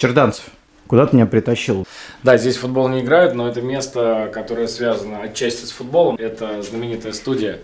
[0.00, 0.44] Черданцев,
[0.86, 1.86] куда ты меня притащил?
[2.22, 6.16] Да, здесь футбол не играют, но это место, которое связано отчасти с футболом.
[6.16, 7.58] Это знаменитая студия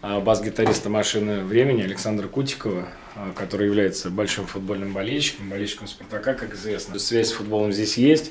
[0.00, 6.54] а, бас-гитариста «Машины времени» Александра Кутикова, а, который является большим футбольным болельщиком, болельщиком «Спартака», как
[6.54, 7.00] известно.
[7.00, 8.30] Связь с футболом здесь есть.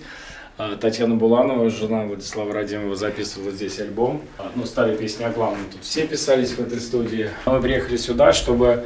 [0.57, 4.21] А, Татьяна Буланова, жена Владислава Радимова, записывала здесь альбом.
[4.55, 7.29] Ну, старые песни о главном тут все писались в этой студии.
[7.45, 8.85] Мы приехали сюда, чтобы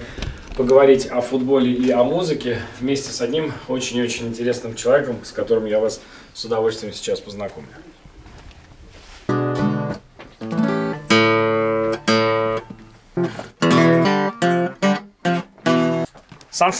[0.55, 5.79] поговорить о футболе и о музыке вместе с одним очень-очень интересным человеком, с которым я
[5.79, 6.01] вас
[6.33, 7.69] с удовольствием сейчас познакомлю.
[16.55, 16.71] Сан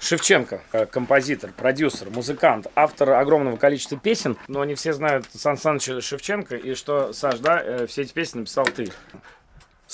[0.00, 6.56] Шевченко, э, композитор, продюсер, музыкант, автор огромного количества песен, но не все знают Сан Шевченко,
[6.56, 8.92] и что, Саш, да, э, все эти песни написал ты.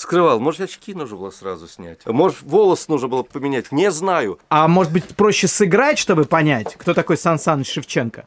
[0.01, 0.39] Скрывал.
[0.39, 1.99] Может, очки нужно было сразу снять.
[2.07, 3.71] Может, волос нужно было поменять.
[3.71, 4.39] Не знаю.
[4.49, 8.25] А может быть, проще сыграть, чтобы понять, кто такой Сан Саныч Шевченко?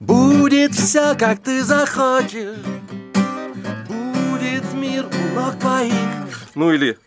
[0.00, 2.56] Будет все, как ты захочешь.
[3.88, 5.92] Будет мир у ног твоих.
[6.56, 6.98] Ну или...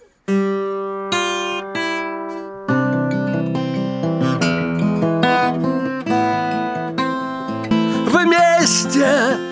[8.07, 9.50] Вместе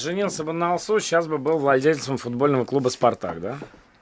[0.00, 3.58] Женился бы на Алсу, сейчас бы был владельцем футбольного клуба «Спартак», да?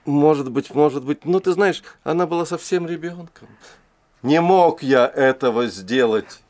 [0.07, 1.25] Может быть, может быть.
[1.25, 3.49] Ну, ты знаешь, она была совсем ребенком.
[4.23, 6.41] Не мог я этого сделать.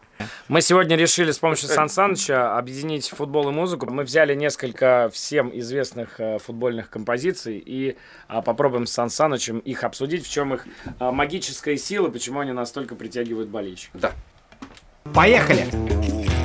[0.48, 3.86] Мы сегодня решили с помощью Сан Саныча объединить футбол и музыку.
[3.90, 7.96] Мы взяли несколько всем известных э, футбольных композиций и
[8.26, 10.66] а, попробуем с Сан Санычем их обсудить, в чем их
[10.98, 14.00] а, магическая сила, почему они настолько притягивают болельщиков.
[14.00, 14.12] Да.
[15.14, 15.66] Поехали!
[15.72, 16.37] Бля.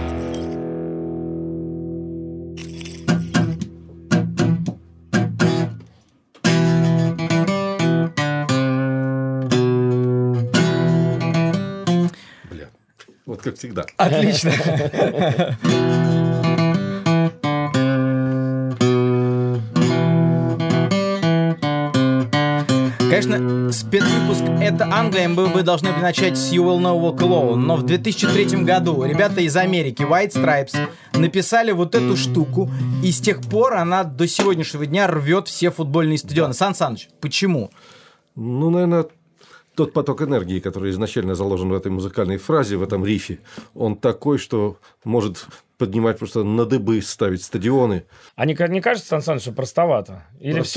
[13.44, 13.86] Как всегда.
[13.97, 14.52] Отлично.
[23.09, 27.57] Конечно, спецвыпуск «Это Англия» мы бы должны бы начать с «You Will Know Walk Alone»,
[27.57, 30.75] но в 2003 году ребята из Америки, White Stripes,
[31.13, 32.72] написали вот эту штуку,
[33.03, 36.56] и с тех пор она до сегодняшнего дня рвет все футбольные стадионы.
[36.56, 37.69] Сан Саныч, почему?
[38.35, 39.06] Ну, наверное,
[39.75, 43.39] тот поток энергии, который изначально заложен в этой музыкальной фразе, в этом рифе,
[43.73, 45.47] он такой, что может
[45.78, 48.06] поднимать просто на дыбы, ставить стадионы.
[48.35, 50.25] А не, не кажется, Сан Саныч, что простовато?
[50.39, 50.69] Или Просто-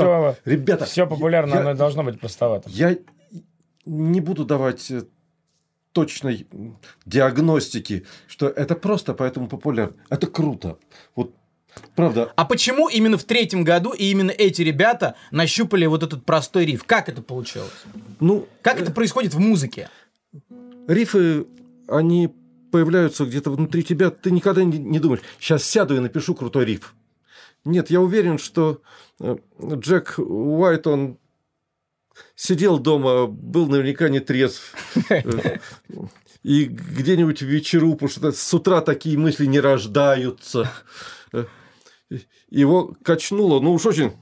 [0.44, 2.68] все, Ребята, все популярно, я- оно должно быть простовато?
[2.70, 2.96] Я
[3.84, 5.02] не буду давать э,
[5.92, 6.46] точной
[7.04, 9.96] диагностики, что это просто поэтому популярно.
[10.10, 10.78] Это круто.
[11.14, 11.32] Вот
[11.94, 16.64] правда, А почему именно в третьем году и именно эти ребята нащупали вот этот простой
[16.66, 16.84] риф?
[16.84, 17.72] Как это получилось?
[18.20, 19.88] ну, Как это происходит в музыке?
[20.88, 21.46] рифы,
[21.88, 22.32] они
[22.70, 26.94] появляются где-то внутри тебя, ты никогда не, думаешь, сейчас сяду и напишу крутой риф.
[27.64, 28.80] Нет, я уверен, что
[29.20, 31.18] э, Джек Уайт, он
[32.36, 34.74] сидел дома, был наверняка не трезв.
[35.10, 35.58] Э,
[36.42, 40.70] И где-нибудь вечеру, потому что с утра такие мысли не рождаются.
[42.50, 44.12] Его качнуло, ну уж очень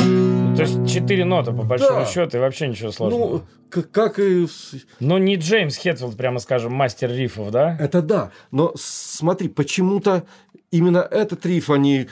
[0.00, 2.06] Ну, То есть четыре ноты, по большому Да.
[2.06, 3.28] счету, и вообще ничего сложного.
[3.38, 4.46] Ну, к- как и...
[4.46, 7.76] с- Ну, не Джеймс Хетфилд, прямо скажем, мастер рифов, да?
[7.78, 8.30] Это да.
[8.50, 10.24] Но смотри, почему-то
[10.70, 12.08] именно этот риф, а не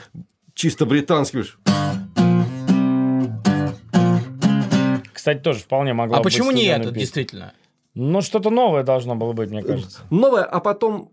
[0.55, 1.43] чисто британский.
[5.13, 7.01] Кстати, тоже вполне могла А быть почему не студийная это, песня.
[7.01, 7.53] действительно?
[7.97, 10.01] Ну, что-то новое должно было быть, мне кажется.
[10.11, 11.11] Новое, а потом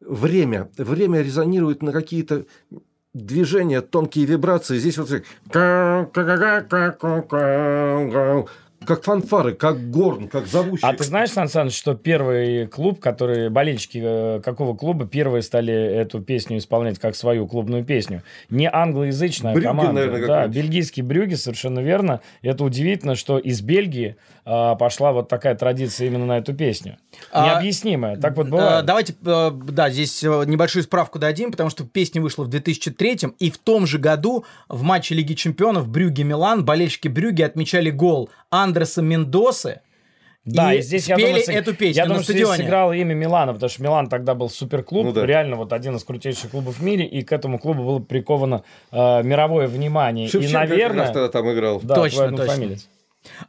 [0.00, 0.70] время.
[0.76, 2.44] Время резонирует на какие-то
[3.14, 4.78] движения, тонкие вибрации.
[4.78, 5.08] Здесь вот
[8.86, 10.86] как фанфары, как горн, как зовущий.
[10.86, 15.72] А ты знаешь, Сан Саныч, что первый клуб, который, болельщики э, какого клуба первые стали
[15.74, 18.22] эту песню исполнять как свою клубную песню?
[18.48, 19.92] Не англоязычная Брюгге, команда.
[19.92, 22.20] наверное, да, бельгийский Брюги, совершенно верно.
[22.42, 24.16] И это удивительно, что из Бельгии
[24.76, 26.96] пошла вот такая традиция именно на эту песню.
[27.32, 28.16] А, Необъяснимая.
[28.16, 28.84] Так вот Э, бывает.
[28.84, 33.50] Давайте, э, да, здесь э, небольшую справку дадим, потому что песня вышла в 2003 и
[33.50, 39.80] в том же году в матче Лиги Чемпионов Брюги-Милан болельщики Брюги отмечали гол Андреса Мендосы.
[40.46, 42.46] Да, и и здесь я спели думаю, сыг- эту песню я на думаю, что здесь
[42.46, 42.64] стадионе.
[42.64, 45.26] сыграло имя Милана, потому что Милан тогда был суперклуб, Ну да.
[45.26, 49.22] реально вот один из крутейших клубов в мире, и к этому клубу было приковано э,
[50.26, 51.80] и, наверное, Шевченко и, наверное, как раз тогда там играл.
[51.82, 52.42] да, Точно, точно.
[52.42, 52.88] однофамилец.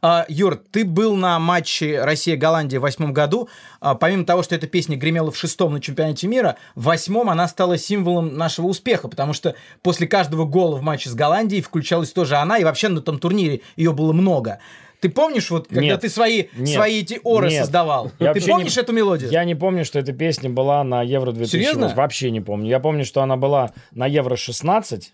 [0.00, 3.48] А, Юр, ты был на матче Россия-Голландия в восьмом году.
[3.80, 7.48] А, помимо того, что эта песня гремела в шестом на чемпионате мира, в восьмом она
[7.48, 12.36] стала символом нашего успеха, потому что после каждого гола в матче с Голландией включалась тоже
[12.36, 14.58] она, и вообще на том турнире ее было много.
[15.00, 16.00] Ты помнишь, вот когда Нет.
[16.00, 16.68] ты свои, Нет.
[16.76, 17.62] свои эти оры Нет.
[17.62, 18.12] создавал?
[18.20, 19.30] Я ты помнишь не- эту мелодию?
[19.32, 21.72] Я не помню, что эта песня была на Евро 2008.
[21.72, 21.94] Серьезно?
[21.96, 22.68] Вообще не помню.
[22.68, 25.12] Я помню, что она была на Евро 16.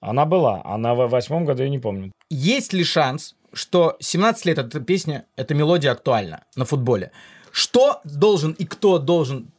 [0.00, 2.10] Она была, а на восьмом году я не помню.
[2.28, 7.12] Есть ли шанс, что 17 лет эта песня, эта мелодия актуальна на футболе?
[7.50, 9.50] Что должен и кто должен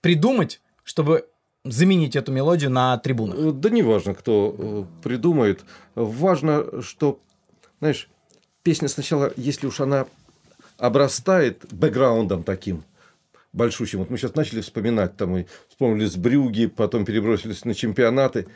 [0.00, 1.28] придумать, чтобы
[1.64, 3.38] заменить эту мелодию на трибунах?
[3.38, 5.60] Э, Да не важно, кто э, придумает.
[5.94, 7.18] Важно, что,
[7.80, 8.08] знаешь,
[8.62, 10.06] песня сначала, если уж она
[10.78, 12.84] обрастает бэкграундом таким
[13.52, 14.00] большущим.
[14.00, 18.46] Вот мы сейчас начали вспоминать, там мы вспомнили с Брюги, потом перебросились на чемпионаты.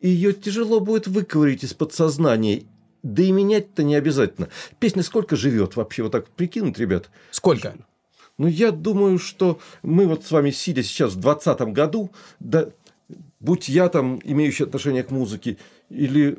[0.00, 2.64] Ее тяжело будет выковырить из подсознания.
[3.06, 4.48] Да и менять-то не обязательно.
[4.80, 6.02] Песня сколько живет вообще?
[6.02, 7.08] Вот так прикинуть, ребят.
[7.30, 7.76] Сколько?
[8.36, 12.10] Ну, я думаю, что мы вот с вами, сидя сейчас в 2020 году,
[12.40, 12.66] да,
[13.38, 15.56] будь я там, имеющий отношение к музыке,
[15.88, 16.36] или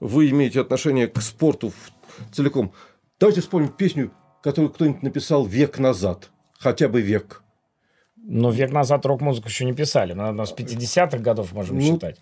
[0.00, 1.72] вы имеете отношение к спорту
[2.32, 2.72] целиком,
[3.20, 4.10] давайте вспомним песню,
[4.42, 6.30] которую кто-нибудь написал век назад.
[6.58, 7.42] Хотя бы век.
[8.16, 10.14] Но век назад рок-музыку еще не писали.
[10.14, 12.18] Мы наверное, с 50-х годов можем Ну, считать.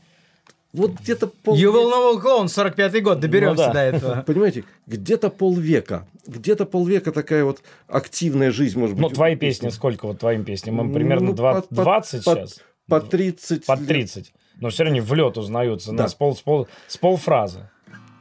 [0.74, 1.56] Вот где-то пол...
[1.56, 3.72] You will know clown, 45-й год, доберемся Ну да.
[3.72, 4.22] до этого.
[4.26, 6.06] Понимаете, где-то полвека.
[6.26, 9.02] Где-то полвека такая вот активная жизнь, может быть.
[9.02, 10.74] Ну, твои песни сколько вот твоим песням?
[10.74, 12.60] Мы примерно Ну, два- под- под- 20 под- сейчас?
[12.88, 13.88] По 30 Под лет.
[13.88, 14.32] 30.
[14.56, 16.02] Но все равно в лед узнаются Да.
[16.04, 17.70] на с, пол, с, пол, с полфразы.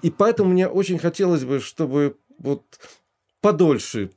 [0.04, 2.64] И поэтому мне очень хотелось бы, чтобы вот
[3.42, 4.12] подольше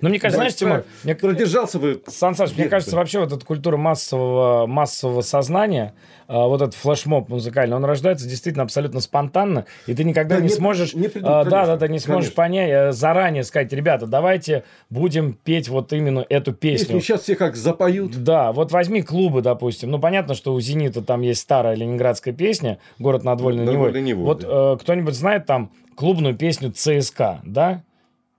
[0.00, 2.02] Но мне кажется, знаешь, Тимур, мне, продержался бы.
[2.06, 5.94] Сан Саныч, мне кажется, вообще вот эта культура массового, массового сознания,
[6.28, 10.48] а, вот этот флешмоб музыкальный, он рождается действительно абсолютно спонтанно, и ты никогда Да, не,
[10.48, 12.36] не- сможешь, не придумать, а, да, конечно, да, да, не сможешь конечно.
[12.36, 16.96] понять, э, заранее сказать, ребята, давайте будем петь вот именно эту песню.
[16.96, 18.22] Если сейчас все как запоют.
[18.24, 19.90] Да, вот возьми клубы, допустим.
[19.90, 23.86] Ну, понятно, что у «Зенита» там есть старая ленинградская песня «Город над Вольной Над Невой».
[23.90, 24.74] Вольной Невой, Вот да.
[24.74, 27.82] э, кто-нибудь знает там клубную песню ЦСКА, да?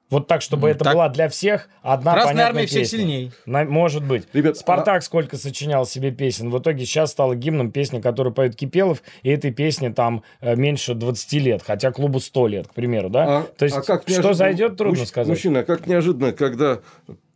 [0.10, 0.94] Вот так, чтобы Ну, это так.
[0.94, 2.98] была для всех одна Красная понятная армия всех песня.
[3.00, 3.32] сильней.
[3.46, 4.24] На- может быть.
[4.32, 6.50] Ребят, а Спартак сколько сочинял себе песен.
[6.50, 10.94] В итоге сейчас стала гимном песня, которую поет Кипелов, и этой песне там э, меньше
[10.94, 13.40] 20 лет, хотя клубу 100 лет, к примеру, да?
[13.40, 15.28] А- То есть, а как что неожиданно- зайдет, трудно Мужч- сказать.
[15.28, 16.80] Мужчина, а как неожиданно, когда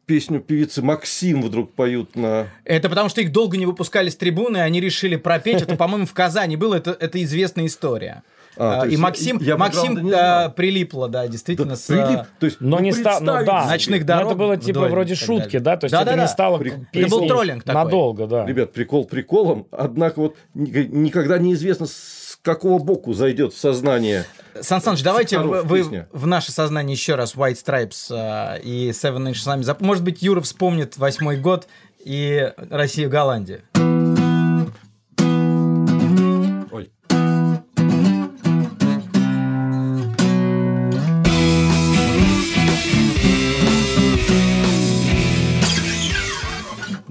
[0.06, 2.48] песню певицы Максим вдруг поют на...
[2.66, 5.62] Это потому, что их долго не выпускали с трибуны, и они решили пропеть.
[5.62, 6.76] Это, по-моему, в Казани было.
[6.76, 8.24] Это, это известная история.
[8.64, 10.52] А, А, и Максим, я Максим бэкграунда не а, знал.
[10.52, 11.86] прилипло, да, действительно, Да, с...
[11.88, 12.20] прилип.
[12.40, 13.66] То есть, Но ну, не ста- ну да.
[13.66, 15.60] Ночных Но дорог это было типа вдоль вроде шутки, далее.
[15.62, 15.78] да?
[15.78, 16.12] То есть Да-да-да.
[16.12, 17.84] это не стало При- песней Это был троллинг такой.
[17.84, 18.46] надолго, да.
[18.46, 24.26] Ребят, прикол приколом, однако вот ни- никогда неизвестно, с какого боку зайдет в сознание.
[24.60, 29.34] Сан Саныч, давайте вы, вы в наше сознание еще раз White Stripes а, и Seven
[29.34, 29.64] сами.
[29.64, 31.68] зап- Может быть, Юра вспомнит восьмой год
[32.06, 33.62] и Россию-Голландию.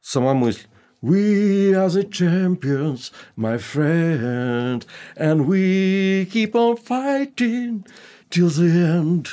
[0.00, 0.62] Сама мысль.
[1.10, 4.84] We are the champions, my friend,
[5.16, 7.84] and we keep on fighting
[8.28, 9.26] till the end.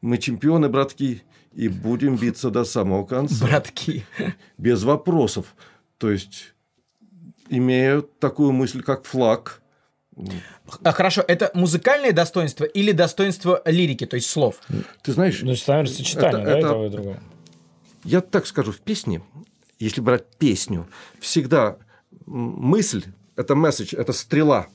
[0.00, 1.22] Мы чемпионы, братки,
[1.52, 3.44] и будем биться до самого конца.
[3.46, 4.04] Братки.
[4.56, 5.54] Без вопросов.
[5.98, 6.54] То есть,
[7.50, 9.60] имея такую мысль, как флаг,
[10.82, 14.56] А, хорошо, это музыкальное достоинство или достоинство лирики, то есть слов?
[15.02, 17.18] ты знаешь, Ну, наверное, сочетание, Это- да, это- этого и другого.
[18.04, 19.22] я так скажу, в песне,
[19.80, 20.86] если брать песню,
[21.18, 21.78] всегда
[22.26, 23.04] мысль–
[23.36, 24.68] это месседж, это стрела.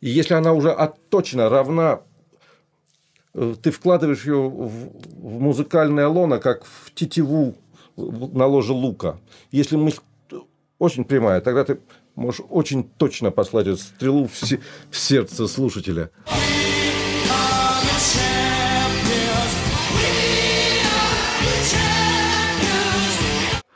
[0.00, 2.00] И если она уже отточена, равна,
[3.34, 7.54] э, ты вкладываешь ее в, в музыкальное лоно, как в тетиву
[7.96, 9.20] на ложе лука.
[9.52, 10.00] Если мысль
[10.80, 11.40] очень прямая.
[11.40, 11.78] Тогда ты
[12.16, 14.42] можешь очень точно послать эту стрелу в,
[14.90, 16.10] в сердце слушателя.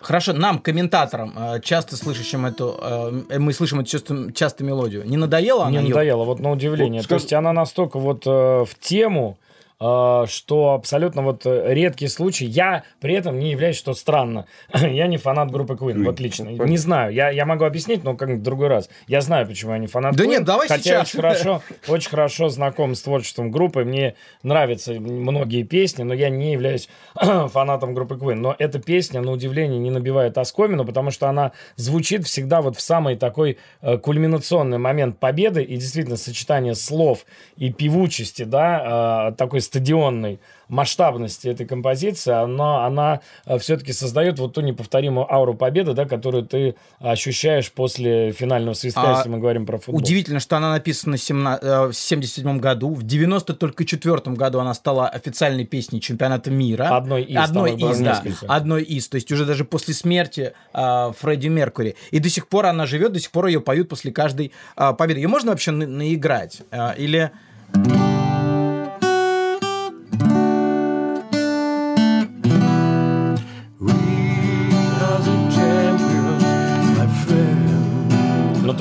[0.04, 5.16] Хорошо, нам, комментаторам, э, часто слышащим эту, э, мы слышим эту часто, часто мелодию, не
[5.16, 5.80] надоело она?
[5.80, 7.00] Не надоело, вот на удивление.
[7.00, 9.38] Вот То скаж- есть она настолько вот э, в тему,
[9.78, 12.46] что абсолютно вот э, редкий случай.
[12.46, 14.46] Я при этом не являюсь, что странно.
[14.74, 16.04] я не фанат группы Queen, Queen.
[16.04, 16.48] вот лично.
[16.48, 18.88] Не знаю, я, я могу объяснить, но как-нибудь в другой раз.
[19.08, 21.08] Я знаю, почему я не фанат Да Queen, нет, давай хотя сейчас.
[21.08, 23.84] очень хорошо, очень хорошо знаком с творчеством группы.
[23.84, 28.36] Мне нравятся многие песни, но я не являюсь фанатом группы Queen.
[28.36, 32.80] Но эта песня, на удивление, не набивает оскомину, потому что она звучит всегда вот в
[32.80, 37.26] самый такой э, кульминационный момент победы, и действительно сочетание слов
[37.56, 43.20] и певучести, да, э, такой стадионной масштабности этой композиции, она, она
[43.58, 49.16] все-таки создает вот ту неповторимую ауру победы, да, которую ты ощущаешь после финального свистка, А
[49.18, 50.00] если мы говорим про футбол.
[50.00, 52.94] Удивительно, что она написана э, в 77 году.
[52.94, 56.96] В 94 году она стала официальной песней чемпионата мира.
[56.96, 58.22] Одной из, Одной из, да.
[58.22, 58.46] несколько.
[58.46, 59.08] Одной из.
[59.08, 61.96] То есть уже даже после смерти э, Фредди Меркури.
[62.10, 65.20] И до сих пор она живет, до сих пор ее поют после каждой э, победы.
[65.20, 66.62] Ее можно вообще на- наиграть?
[66.70, 67.30] Э, или...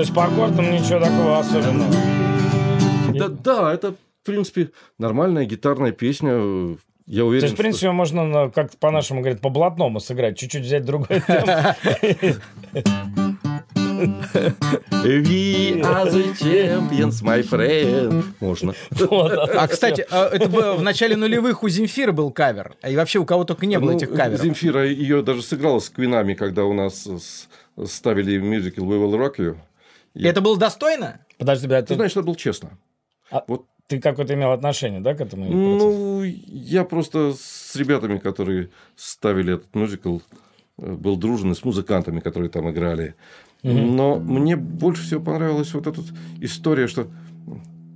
[0.03, 1.93] есть по аккордам ничего такого особенного.
[3.13, 6.77] Да, да, это, в принципе, нормальная гитарная песня.
[7.05, 10.63] Я уверен, То есть, в принципе, можно, на- как по-нашему говорят, по блатному сыграть, чуть-чуть
[10.63, 11.49] взять другой темп.
[15.03, 18.23] We are the champions, my friend.
[18.39, 18.73] Можно.
[19.57, 22.75] А, кстати, э, это было в начале нулевых у Земфира был кавер.
[22.87, 24.41] И вообще у кого только не было Ну, этих каверов.
[24.41, 27.07] Земфира ее даже сыграла с Квинами, когда у нас
[27.85, 29.55] ставили мюзикл We Will Rock You.
[30.13, 31.19] И это было достойно?
[31.37, 32.77] Подожди, блядь, Ты ты, знаешь, это было честно.
[33.31, 35.45] А- Вот, ты какое-то имел отношение, да, к этому?
[35.45, 35.59] процессу?
[35.59, 40.19] ну, я просто с ребятами, которые ставили этот мюзикл,
[40.77, 43.15] э, был дружен и с музыкантами, которые там играли.
[43.63, 46.01] Но мне больше всего понравилась вот эта
[46.41, 47.07] история, что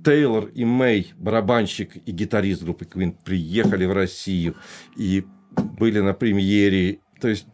[0.04, 4.54] Тейлор и Мэй, барабанщик и гитарист группы Queen, приехали в Россию
[4.96, 5.24] и
[5.78, 7.00] были на премьере.
[7.20, 7.46] То есть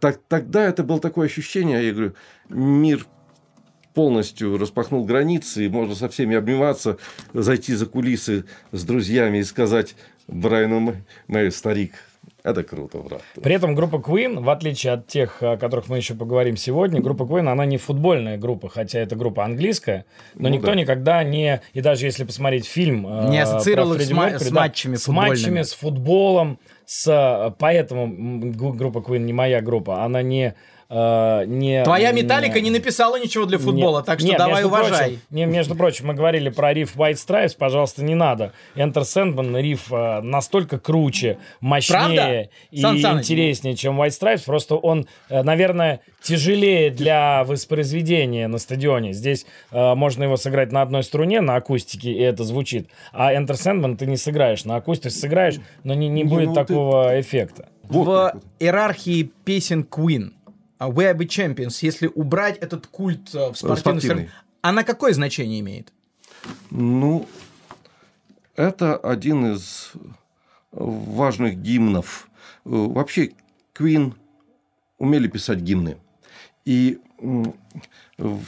[0.00, 2.14] так, тогда это было такое ощущение, я говорю,
[2.48, 3.06] мир
[3.94, 6.96] полностью распахнул границы, и можно со всеми обниматься,
[7.32, 9.94] зайти за кулисы с друзьями и сказать
[10.28, 10.94] Брайану Мэй,
[11.28, 11.92] Мэй, старик,
[12.44, 13.22] это круто, брат.
[13.42, 17.22] При этом группа Queen, в отличие от тех, о которых мы еще поговорим сегодня, группа
[17.24, 20.74] Queen, она не футбольная группа, хотя это группа английская, но Ну никто да.
[20.74, 23.06] никда не, и даже если посмотреть фильм...
[23.06, 25.30] э, Не ассоциировал их с ма- с да, матчами с футбольными.
[25.30, 28.40] матчами, с футболом, с, э, поэтому
[28.72, 30.54] группа Queen не моя группа, она не...
[30.92, 34.62] э, не Твоя не- металлика не написала ничего для футбола, Нет, так что нет, давай
[34.62, 34.98] между уважай.
[35.08, 38.52] прочим, не, между прочим, мы говорили про риф White Stripes, пожалуйста, не надо.
[38.76, 42.48] Enter Sandman риф э, настолько круче, мощнее Правда?
[42.70, 43.22] и Сан Саныч?
[43.24, 44.42] интереснее, чем White Stripes.
[44.44, 49.12] Просто он, э, наверное, тяжелее для воспроизведения на стадионе.
[49.12, 52.88] Здесь э, можно его сыграть на одной струне, на акустике, и это звучит.
[53.12, 56.54] А Enter Sandman ты не сыграешь на акустике, сыграешь, но не, не Не, будет ну
[56.54, 57.68] ты- такого эффекта.
[57.84, 58.32] Вот в вот.
[58.60, 60.30] иерархии песен Queen
[60.82, 64.30] а, We Are The Champions, если убрать этот культ э, в спортивных Спортивный.
[64.62, 65.92] она какое значение имеет?
[66.70, 67.28] Ну,
[68.56, 69.92] это один из
[70.72, 72.28] важных гимнов.
[72.64, 73.32] Э, Вообще,
[73.74, 74.14] Queen
[74.98, 75.98] умели писать гимны.
[76.64, 76.98] И
[78.18, 78.42] в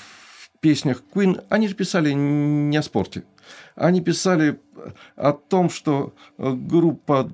[0.61, 3.23] песнях Queen они же писали не о спорте.
[3.76, 4.59] Они писали
[5.14, 7.31] о том, что э, группа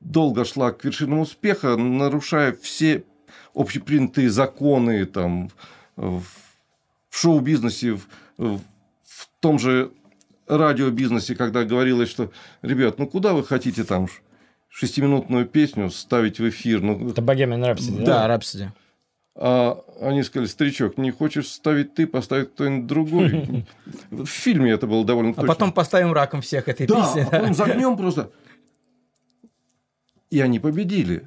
[0.00, 3.04] долго шла к вершинам успеха, нарушая все
[3.54, 5.50] общепринятые законы там,
[5.96, 6.22] в
[7.10, 8.06] шоу-бизнесе, в,
[8.36, 8.60] в-
[9.40, 9.92] том же
[10.46, 12.30] радиобизнесе, когда говорилось, что,
[12.62, 14.08] ребят, ну куда вы хотите там
[14.68, 16.80] шестиминутную песню ставить в эфир?
[16.82, 18.72] Ну, Это Bohemian Rhapsody, Да, Рапсоди.
[19.36, 23.66] а они сказали, старичок, не хочешь ставить ты, поставить кто-нибудь другой.
[24.10, 25.48] В фильме это было довольно А точно.
[25.48, 27.20] потом поставим раком всех этой Да, песни.
[27.20, 28.30] а потом загнем просто.
[30.30, 31.24] И они победили.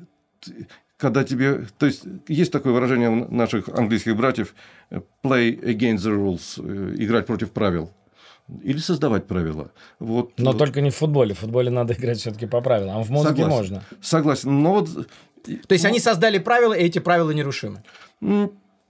[1.01, 1.65] Когда тебе...
[1.79, 4.53] То есть, есть такое выражение у наших английских братьев
[4.91, 7.91] э, play against the rules, э, играть против правил.
[8.62, 9.72] Или создавать правила.
[9.98, 11.34] Вот, Но э, только не в футболе.
[11.34, 12.98] В футболе надо играть все-таки по правилам.
[12.98, 13.50] А в музыке согласен.
[13.50, 13.84] можно.
[14.00, 14.62] Согласен.
[14.62, 15.08] Но вот...
[15.67, 17.81] То есть они создали правила, и эти правила нерушимы.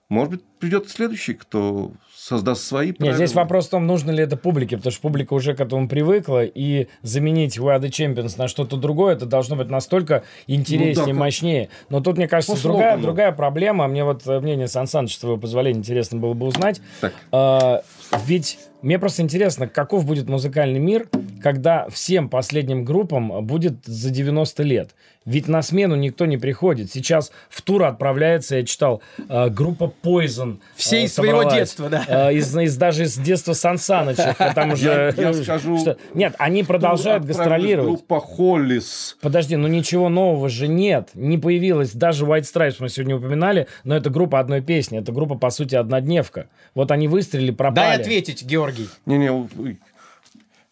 [0.09, 3.15] может быть, придет следующий, кто создаст свои Нет, правила.
[3.15, 6.43] здесь вопрос в том, нужно ли это публике, потому что публика уже к этому привыкла,
[6.43, 11.13] и заменить We Are The Champions на что-то другое, это должно быть настолько интереснее, Ну
[11.13, 11.69] да, мощнее.
[11.89, 13.03] Но тут, мне кажется, другая, слогану.
[13.03, 13.87] другая проблема.
[13.87, 16.79] Мне вот э, мнение Сан Саныча, с твоего позволения, интересно было бы узнать.
[16.99, 17.13] Так.
[17.31, 17.81] А,
[18.25, 21.07] ведь мне просто интересно, каков будет музыкальный мир,
[21.41, 24.89] когда всем последним группам будет за 90 лет.
[25.23, 26.91] Ведь на смену никто не приходит.
[26.91, 30.57] Сейчас в тур отправляется, я читал, э, группа Poison.
[30.75, 32.05] Все э, из своего детства, да.
[32.31, 34.35] Э, из, из- даже из детства Сан Саныча.
[34.55, 35.13] Там уже...
[35.15, 37.87] Я- я скажу, что- Нет, они продолжают гастролировать.
[37.99, 39.15] Группа Холлис.
[39.21, 41.09] Подожди, ну ничего нового же нет.
[41.13, 41.91] Не появилось.
[41.91, 44.97] Даже White Stripes мы сегодня упоминали, но это группа одной песни.
[44.97, 46.47] Это группа, по сути, однодневка.
[46.73, 47.75] Вот они выстрелили, пропали.
[47.97, 48.70] Дай ответить, Георгий.
[49.05, 49.79] Не-не, у- ой,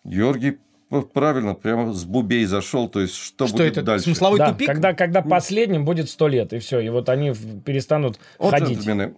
[0.04, 0.58] Георгий
[1.14, 4.06] правильно, прямо с бубей зашел, то есть что, Что будет это, дальше?
[4.06, 4.68] смысловой Да, тупик?
[4.68, 6.80] когда, когда последним будет сто лет, и все.
[6.80, 7.32] И вот они
[7.64, 8.80] перестанут Вот, ходить.
[8.80, 9.14] джентльмены,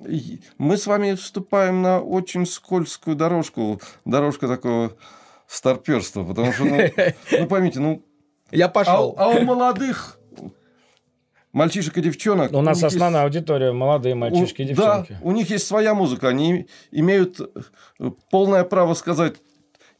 [0.57, 4.97] мы с вами вступаем на очень скользкую дорожку, дорожка такого
[5.47, 6.77] старперства, потому что, ну,
[7.39, 8.03] ну поймите, ну,
[8.51, 9.15] Я а, пошел.
[9.17, 10.19] а у молодых
[11.53, 12.51] мальчишек и девчонок...
[12.53, 15.13] У нас них есть- основная аудитория молодые мальчишки и у- девчонки.
[15.13, 19.35] Да, у них есть своя музыка, они имеют э, полное право сказать,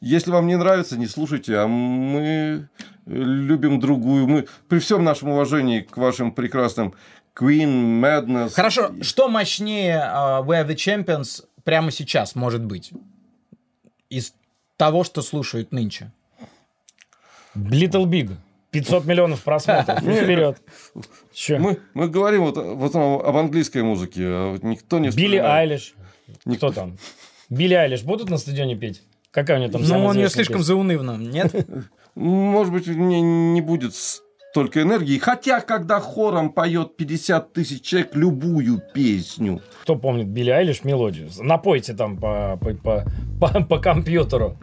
[0.00, 2.68] если вам не нравится, не слушайте, а мы
[3.06, 4.26] любим другую.
[4.26, 6.94] Мы при всем нашем уважении к вашим прекрасным
[7.38, 8.50] Queen, Madness.
[8.50, 12.92] Хорошо, что мощнее а, We Are The Champions прямо сейчас может быть?
[14.10, 14.34] Из
[14.76, 16.10] того, что слушают нынче.
[17.54, 18.32] Little Big.
[18.72, 20.02] 500 миллионов просмотров.
[20.02, 20.60] И вперед.
[21.32, 21.58] Че?
[21.58, 25.44] Мы, мы говорим вот, вот об английской музыке, а никто не Билли вспоминает.
[25.44, 25.94] Айлиш.
[26.56, 26.96] Кто там?
[27.50, 29.02] Билли Айлиш будут на стадионе петь?
[29.30, 30.66] Какая у нее там Ну, самая он ее известная слишком песня?
[30.68, 31.66] заунывно, нет?
[32.14, 35.18] Может быть, не, не будет столько энергии.
[35.18, 41.28] Хотя, когда хором поет 50 тысяч человек любую песню, Кто помнит Билли Айлиш мелодию?
[41.40, 43.04] Напойте там по, по, по,
[43.40, 44.56] по- по компьютеру.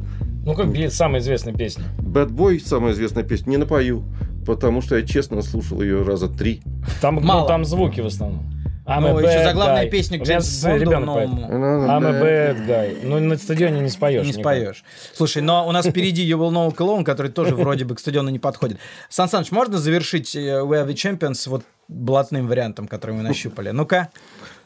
[0.50, 1.84] Ну, как самая известная песня.
[2.00, 4.04] Bad Boy, самая известная песня, не напою,
[4.48, 6.64] потому что я честно слушал ее раза три.
[7.02, 7.48] Там, ну, Мало.
[7.48, 8.52] там звуки в основном.
[8.88, 9.90] I'm Ну, a еще заглавная guy.
[9.92, 11.42] песня к Джеймсу Бонду новому.
[11.44, 12.98] I'm a bad guy.
[13.04, 14.24] Ну, на стадионе не споешь.
[14.24, 14.42] Не никак.
[14.42, 14.84] споешь.
[15.14, 18.30] Слушай, но у нас впереди You Will Know Cologne, который тоже вроде бы к стадиону
[18.32, 18.80] не подходит.
[19.08, 23.70] Сан Саныч, можно завершить э, We Are The Champions вот блатным вариантом, который мы нащупали?
[23.70, 24.10] Ну-ка,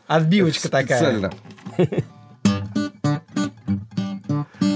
[0.08, 0.98] отбивочка такая.
[1.00, 1.34] Специально.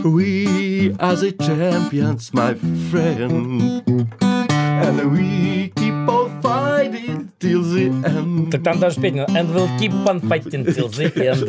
[0.03, 0.66] We
[1.00, 2.54] are the champions, my
[2.89, 3.84] friend.
[4.21, 8.52] And we keep on fighting till the end.
[8.52, 9.32] Так там даже петь надо.
[9.34, 11.47] And we'll keep on fighting till the end.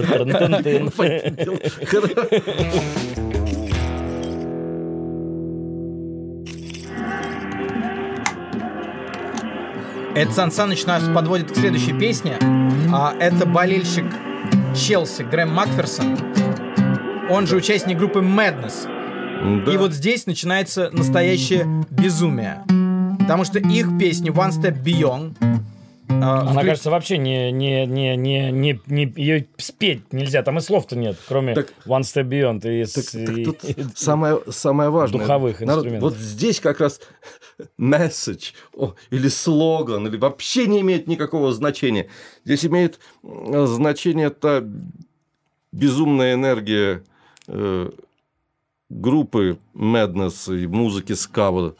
[10.19, 12.39] Это Сан Саныч нас подводит к следующей песне.
[12.93, 14.07] А, это болельщик
[14.75, 16.19] Челси Грэм Макферсон.
[17.31, 18.98] Он же участник группы Madness.
[19.65, 19.73] Да.
[19.73, 22.63] И вот здесь начинается настоящее безумие.
[23.19, 25.37] Потому что их песни One Step Beyond
[26.11, 30.43] а, Она, вклю- кажется, вообще не, не, не, не, не, не ее спеть нельзя.
[30.43, 33.59] Там и слов-то нет, кроме Так- One Step Beyond и, с- Так, так и- тут
[33.95, 35.21] самое, самое важное.
[35.21, 36.11] Духовых Народ, инструментов.
[36.13, 37.01] Вот здесь как раз
[37.77, 38.53] месседж
[39.11, 42.09] или слоган, или вообще не имеет никакого значения.
[42.45, 44.65] Здесь имеет э, значение та
[45.73, 47.03] безумная энергия
[47.49, 47.91] э,
[48.89, 51.75] группы Madness и музыки Скава.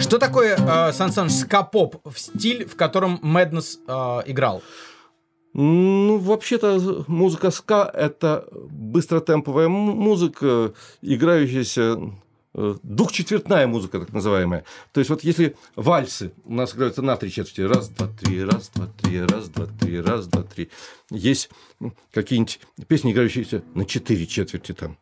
[0.00, 4.62] Что такое, э, Сан Саныч, ска-поп в стиль, в котором Madness э, играл?
[5.54, 12.00] Ну, вообще-то музыка ска– это быстротемповая музыка, играющаяся
[12.54, 14.64] э, двухчетвертная музыка, так называемая.
[14.92, 18.70] То есть вот если вальсы у нас играются на три четверти, раз, два, три, раз,
[18.74, 20.70] два, три, раз, два, три, раз, два, три.
[21.10, 21.50] Есть
[22.12, 24.96] какие-нибудь песни, играющиеся на четыре четверти там.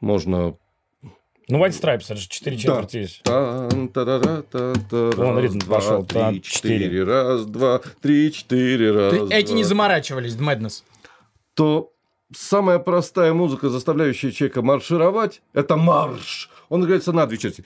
[0.00, 0.54] Можно
[1.48, 3.22] Ну, White Stripes, это же 4 четверти есть.
[3.26, 6.04] Раз, ритм два, пошел.
[6.04, 6.78] три, Тан, четыре.
[6.84, 7.04] четыре.
[7.04, 8.92] Раз, два, три, четыре.
[8.92, 10.82] Раз, Ты- Эти не заморачивались, Madness.
[11.54, 11.90] то
[12.32, 16.48] самая простая музыка, заставляющая человека маршировать, это марш.
[16.68, 17.64] Он играется на две части.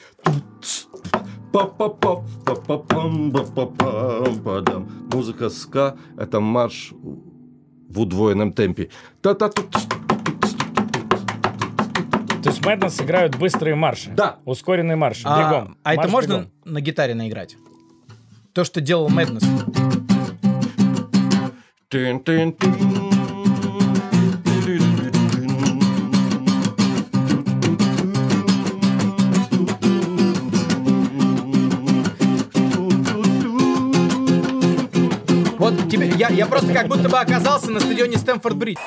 [5.12, 6.92] Музыка ска– это марш
[7.88, 8.88] в удвоенном темпе.
[9.20, 9.66] та та тут
[12.44, 14.10] То есть Madness играют быстрые марши.
[14.10, 14.36] Да.
[14.44, 15.22] Ускоренный марш.
[15.24, 15.78] А, Бегом.
[15.82, 16.50] а это Марш можно бегом.
[16.66, 17.56] на гитаре наиграть?
[18.52, 19.44] То, что делал Madness.
[35.58, 38.78] Вот тебе, Я, я просто как будто бы оказался на стадионе Стэнфорд Бридж.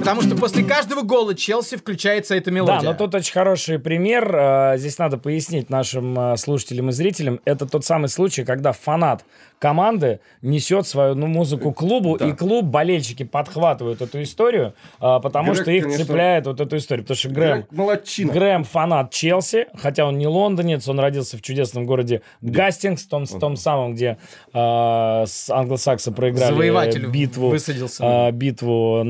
[0.00, 2.80] Потому что после каждого гола Челси включается эта мелодия.
[2.80, 4.34] Да, но тут очень хороший пример.
[4.34, 7.40] э, Здесь надо пояснить нашим э, слушателям и зрителям.
[7.44, 9.24] Это тот самый случай, когда фанат
[9.60, 15.62] команды несет свою ну, музыку клубу, и клуб, болельщики подхватывают эту историю, э, потому Грег,
[15.62, 17.04] что их конечно, цепляет вот эту историю.
[17.04, 18.32] Потому что Грэм, Грег молодчина.
[18.32, 23.56] Грэм фанат Челси, хотя он не лондонец, он родился в чудесном городе Гастингс, том, том
[23.56, 24.16] самом, где
[24.52, 28.02] э, с англосаксы проиграли Завоеватель битву, высадился.
[28.02, 29.02] э, битву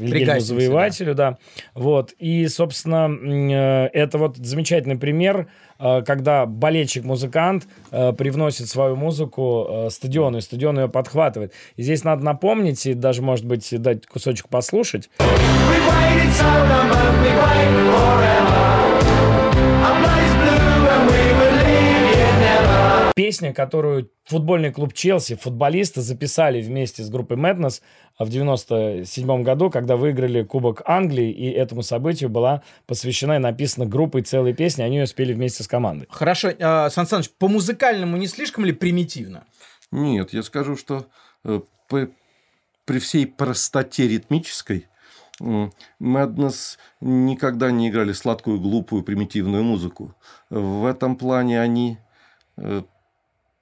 [0.00, 1.38] Гастингсе, Завоевателю, да.
[1.74, 2.12] Вот.
[2.18, 9.90] И, собственно, э, это вот замечательный пример, э, когда болельщик-музыкант э, привносит свою музыку э,
[9.90, 11.52] стадиону, и стадион ее подхватывает.
[11.76, 15.10] И здесь надо напомнить, и даже, может быть, дать кусочек послушать.
[23.16, 27.80] Песня, которую футбольный клуб Челси, футболисты записали вместе с группой Madness
[28.18, 34.20] в 97 году, когда выиграли Кубок Англии, и этому событию была посвящена и написана группой
[34.20, 36.06] целая песня, они ее спели вместе с командой.
[36.10, 39.44] Хорошо, э, Сан Саныч, по музыкальному не слишком ли примитивно?
[39.90, 41.06] Нет, я скажу, что
[41.44, 42.10] э, по-
[42.84, 44.88] при всей простоте ритмической
[45.40, 50.14] Madness никогда не играли сладкую, глупую, примитивную музыку.
[50.50, 51.96] В этом плане они,
[52.58, 52.82] э,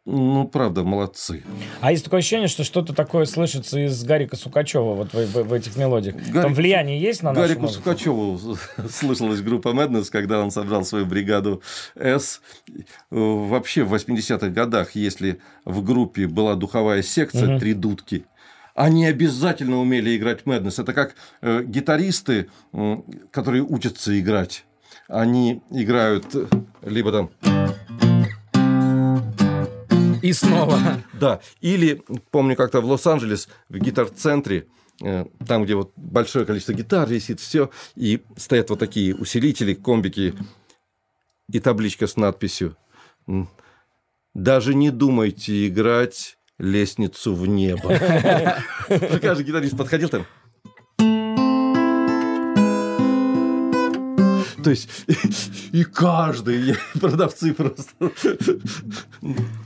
[0.06, 1.42] ну, правда, молодцы.
[1.80, 5.52] А есть такое ощущение, что что-то такое слышится из Гарика Сукачева вот в, в- в
[5.52, 6.16] этих мелодиях.
[6.16, 7.84] Там Гарик- влияние есть на нашу Гарику музыку?
[7.84, 8.38] Сукачеву
[8.90, 11.62] слышалась группа Madness, когда он собрал свою бригаду
[11.94, 12.40] С.
[12.68, 12.74] Э,
[13.10, 18.26] Вообще в 80-х годах, если в группе была духовая секция, три дудки,
[18.74, 20.82] они обязательно умели играть Madness.
[20.82, 24.64] Это как э, гитаристы, м, которые учатся играть.
[25.08, 26.46] Они играют э,
[26.82, 27.30] либо там
[30.24, 30.80] И снова.
[31.12, 34.66] Да, или помню как-то в Лос-Анджелес в гитар-центре,
[35.02, 40.32] э, там, где вот большое количество гитар висит, все, и стоят вот такие усилители, комбики
[41.52, 42.74] и табличка с надписью
[44.32, 47.98] «Даже не думайте играть лестницу в небо».
[49.20, 50.24] Каждый гитарист подходил там,
[54.64, 54.88] То есть
[55.72, 57.92] и каждый, и продавцы просто.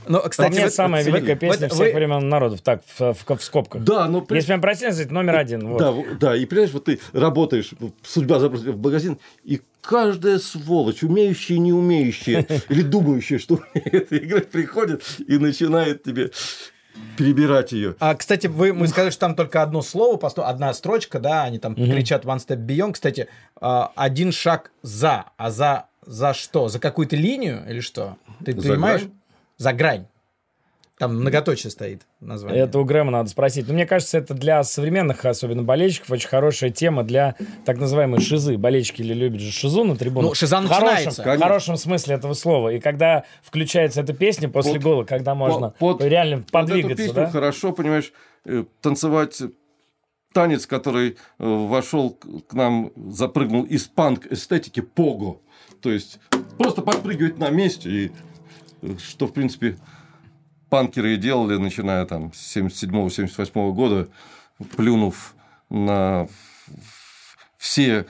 [0.07, 2.61] Но, По кстати, мне, вы- самая великая песня всех вы- времен народов.
[2.61, 3.83] Так, в, в- в скобках.
[3.83, 5.67] Да, но при- Если прям простите, сказать, номер один.
[5.67, 5.79] вот.
[5.79, 7.71] Да, да, и понимаешь, вот ты работаешь,
[8.03, 14.11] судьба забросила в магазин, и каждая сволочь, умеющая и не умеющая, или думающая, что умеет
[14.11, 16.31] играть, приходит и начинает тебе
[17.17, 17.95] перебирать ее.
[17.99, 21.59] А, кстати, вы, мы сказали, что там только одно слово, посто- одна строчка, да, они
[21.59, 22.93] там кричат one step beyond.
[22.93, 23.27] Кстати,
[23.59, 26.69] а, один шаг за, а за, за что?
[26.69, 28.17] За какую-то линию или что?
[28.45, 29.01] Ты За понимаешь?
[29.01, 29.11] грань?
[29.57, 30.05] За грань.
[30.99, 32.63] Там многоточие стоит название.
[32.63, 33.65] Это у Грэма надо спросить.
[33.69, 38.57] Но мне кажется, это для современных, особенно болельщиков, очень хорошая тема для так называемой шизы.
[38.57, 40.31] Болельщики ли любят же шизу на трибунах.
[40.31, 41.21] Ну, шиза в хорошем, начинается.
[41.23, 42.73] в хорошем смысле этого слова.
[42.73, 46.95] И когда включается эта песня после Под- гола, когда можно Под- реально под эту подвигаться,
[46.97, 47.29] песню да?
[47.29, 48.11] хорошо, понимаешь,
[48.43, 49.41] э, танцевать
[50.33, 55.39] танец, который э, вошел к нам, запрыгнул из панк-эстетики пого.
[55.81, 56.19] То есть
[56.57, 58.11] просто подпрыгивать на месте, и
[58.81, 59.77] э, что, в принципе,
[60.69, 64.07] панкеры и делали, начиная там с 77-78 года,
[64.75, 65.33] плюнув
[65.69, 66.27] на
[67.57, 68.05] все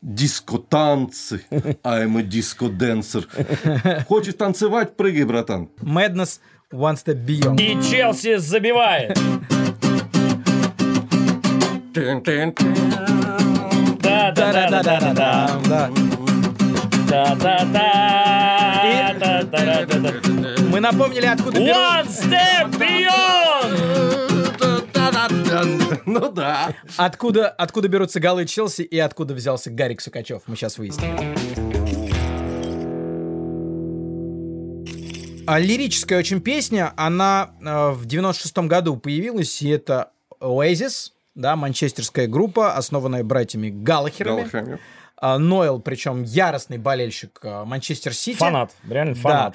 [0.00, 4.04] диско-танцы, I'm a disco-dancer.
[4.04, 5.70] Хочешь танцевать, прыгай, братан.
[5.80, 6.40] Madness
[6.72, 7.60] one step beyond.
[7.60, 9.18] И Челси забивает.
[14.00, 15.60] Да-да-да-да-да-да.
[15.68, 15.90] Да.
[17.08, 18.57] Да-да-да.
[20.70, 21.58] Мы напомнили, откуда.
[21.60, 24.18] One step beyond!
[26.06, 26.74] Ну да.
[26.96, 30.42] Откуда, откуда берутся голы Челси и откуда взялся Гарик Сукачев?
[30.46, 31.18] Мы сейчас выясним.
[35.46, 42.26] А лирическая очень песня, она э, в 96-м году появилась, и это Oasis, да, манчестерская
[42.26, 44.42] группа, основанная братьями Галлахерами.
[44.42, 44.78] Галахами.
[45.20, 48.36] А, Ноэл, причем яростный болельщик э, Манчестер Сити.
[48.38, 49.20] Фанат, реально Да.
[49.20, 49.54] фанат.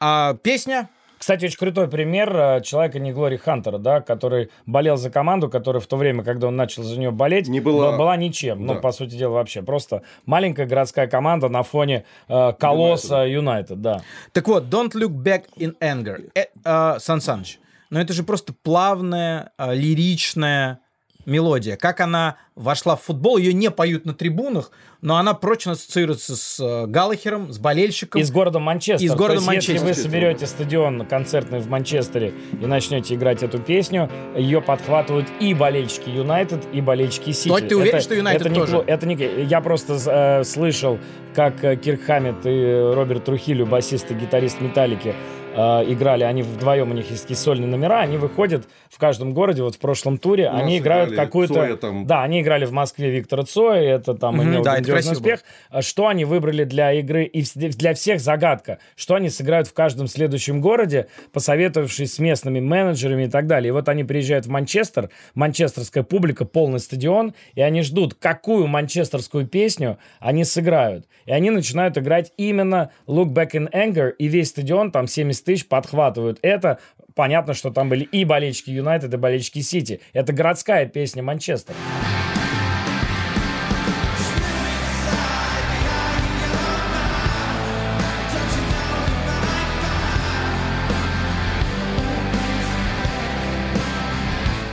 [0.00, 5.08] А песня Кстати, очень крутой пример э, человека не Глори Хантера, да, который болел за
[5.10, 8.66] команду, которая в то время, когда он начал за нее болеть, Не была- была ничем.
[8.66, 8.80] Ну, Да.
[8.80, 9.62] по сути дела, вообще.
[9.62, 14.02] Просто маленькая городская команда на фоне э, Колосса Юнайтед, да.
[14.32, 16.30] Так вот, Don't Look Back in Anger.
[16.34, 20.80] Э, э, Сан Саныч, но это же просто плавная, э, лиричная
[21.26, 26.36] мелодия, как она вошла в футбол, ее не поют на трибунах, но она прочно ассоциируется
[26.36, 28.20] с э, Галлахером, с болельщиком.
[28.20, 29.04] Из города Манчестер.
[29.04, 29.74] Из города есть, Манчестер.
[29.74, 35.52] Если вы соберете стадион концертный в Манчестере и начнете играть эту песню, ее подхватывают и
[35.52, 37.48] болельщики Юнайтед, и болельщики Сити.
[37.48, 38.84] Есть ты уверен, Это- что Юнайтед это не тоже?
[38.86, 39.44] Это не...
[39.44, 40.98] Я просто э, слышал,
[41.34, 45.14] как э, Кирк Хаммет и Роберт Трухилю, басист и гитарист Металлики,
[45.54, 46.24] э, играли.
[46.24, 48.00] Они вдвоем, у них есть такие сольные номера.
[48.00, 51.76] Они выходят в каждом городе, вот в прошлом туре, У нас они играют какую-то...
[51.76, 52.06] Там.
[52.06, 55.40] Да, они играли в Москве Виктора Цоя, это там Мгм, имел да, это грандиозный успех.
[55.80, 57.24] Что они выбрали для игры?
[57.24, 58.78] И для всех загадка.
[58.96, 63.68] Что они сыграют в каждом следующем городе, посоветовавшись с местными менеджерами и так далее.
[63.68, 69.46] И вот они приезжают в Манчестер, манчестерская публика, полный стадион, и они ждут, какую манчестерскую
[69.46, 71.06] песню они сыграют.
[71.26, 75.68] И они начинают играть именно Look Back in Anger, и весь стадион, там 70 тысяч,
[75.68, 76.78] подхватывают это.
[77.14, 80.00] Понятно, что там были и болельщики Юнайтед, и болельщики Сити.
[80.12, 81.76] Это городская песня Манчестера.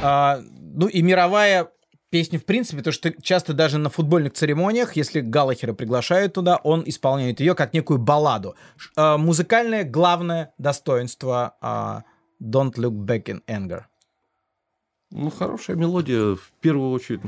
[0.03, 0.39] А,
[0.73, 1.69] ну и мировая
[2.11, 6.83] песня в принципе, потому что часто даже на футбольных церемониях, если Галлахера приглашают туда, он
[6.85, 8.55] исполняет ее как некую балладу.
[8.95, 12.03] А, музыкальное главное достоинство а,
[12.43, 13.83] Don't Look Back in Anger.
[15.09, 17.21] Ну, хорошая мелодия, в первую очередь.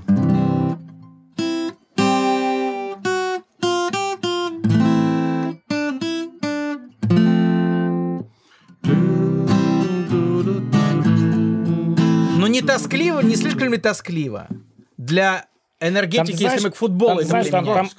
[12.38, 14.48] Но не тоскливо, не слишком ли тоскливо?
[15.06, 15.46] Для
[15.82, 17.90] энергетики, Там, знаешь- если мы к футболу там, это знаешь, там- там-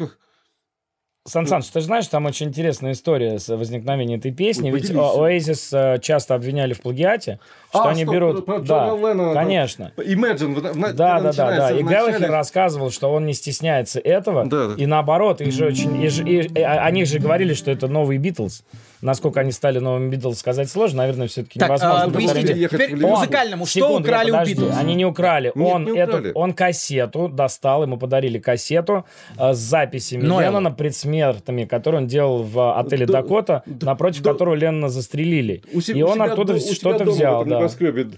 [1.26, 4.70] Сан Саныч, ты же знаешь, там очень интересная история с возникновением этой песни.
[4.70, 4.90] Ой, Ведь.
[4.90, 7.40] Oasis э, часто обвиняли в плагиате,
[7.70, 8.44] что А, они стоп, берут...
[8.44, 9.32] про да, Леннона.
[9.32, 9.90] конечно.
[9.96, 10.54] Imagine.
[10.54, 11.70] в- Да, да, да, да.
[11.70, 14.44] И в Галлахер начале- рассказывал, что он не стесняется этого.
[14.44, 14.74] Да, да.
[14.74, 15.96] И наоборот, их же очень...
[16.02, 18.62] и и- и о них же говорили, что это новые Битлз.
[19.04, 20.98] Насколько они стали новыми Битлз, сказать сложно.
[21.02, 22.02] Наверное, все-таки Так, невозможно.
[22.04, 22.30] а, говорить.
[22.32, 24.44] поясните, ехать теперь по музыкальному, что Секунду, украли у.
[24.46, 24.76] Битлз?
[24.78, 25.52] Они не украли.
[25.54, 26.32] Нет, он, не эту- украли.
[26.34, 29.04] он кассету достал, ему подарили кассету
[29.38, 30.40] э, с записями Ноэла.
[30.46, 34.32] Леннона предсмертными, которую он делал в отеле Да, Дакота, да, напротив да.
[34.32, 35.62] которого Леннона застрелили.
[35.74, 37.44] У се- и у он себя оттуда до- у себя что-то взял.
[37.44, 37.68] Да.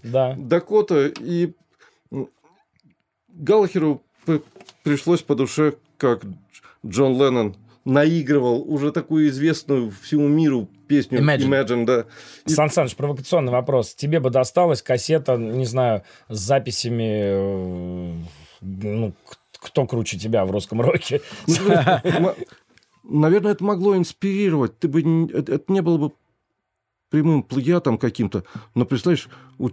[0.04, 0.34] Да.
[0.38, 1.52] Дакота и
[3.28, 4.40] Галлахеру п-
[4.82, 6.30] пришлось по душе, как Дж-
[6.86, 11.48] Джон Леннон наигрывал уже такую известную всему миру песню Imagine.
[11.48, 12.06] Imagine, да.
[12.44, 13.94] И- Сан Саныч, провокационный вопрос.
[13.94, 18.12] Тебе бы досталась кассета, не знаю, с записями, э,
[18.60, 19.12] ну,
[19.52, 21.20] кто круче тебя в русском роке?
[23.04, 24.78] Наверное, это могло инспирировать.
[24.78, 25.00] Ты бы
[25.32, 26.12] это не было бы
[27.10, 28.44] прямым плагиатом каким-то,
[28.74, 29.70] но представляешь, у,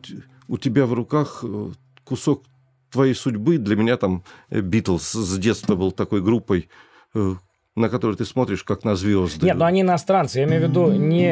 [0.48, 1.72] у тебя в руках э,
[2.04, 2.44] кусок
[2.92, 3.58] твоей судьбы.
[3.58, 6.70] Для меня там Битлз с детства был такой группой,
[7.16, 7.34] э,
[7.76, 9.46] на которую ты смотришь как на звезды.
[9.48, 10.40] Нет, ну они иностранцы.
[10.40, 11.32] Я имею в виду, не,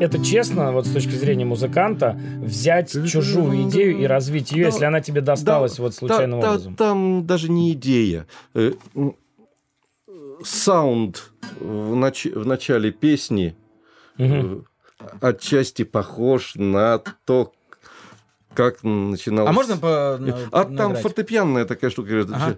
[0.00, 4.84] это честно, вот с точки зрения музыканта, взять чужую идею и развить ее, Да, если
[4.84, 6.76] она тебе досталась Да, вот случайным та- та- образом.
[6.76, 8.26] Там даже не идея.
[8.54, 8.72] Э,
[10.44, 13.56] Саунд в, нач- в начале песни
[14.18, 14.60] э,
[15.20, 17.52] отчасти похож на то,
[18.54, 19.50] как начиналось.
[19.50, 20.14] А можно по...
[20.52, 22.26] А на- там фортепианная такая штука.
[22.32, 22.56] Ага.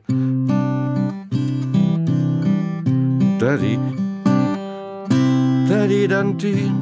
[3.43, 3.99] Дади-дан.
[5.67, 6.73] Дари-дан-тин.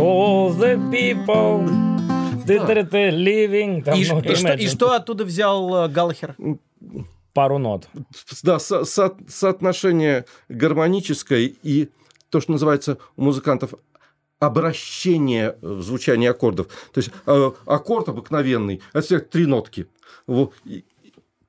[0.00, 1.68] All the people
[2.44, 3.84] ты-ты-ты, living.
[3.84, 6.34] Там, И, ну, и что, и что оттуда взял э, Галлахер?
[7.32, 7.88] Пару нот.
[8.42, 11.88] Да, со- со- соотношение гармоническое и
[12.30, 13.74] то, что называется у музыкантов
[14.40, 16.66] обращение в звучании аккордов.
[16.92, 19.86] То есть э, аккорд обыкновенный, это всех три нотки.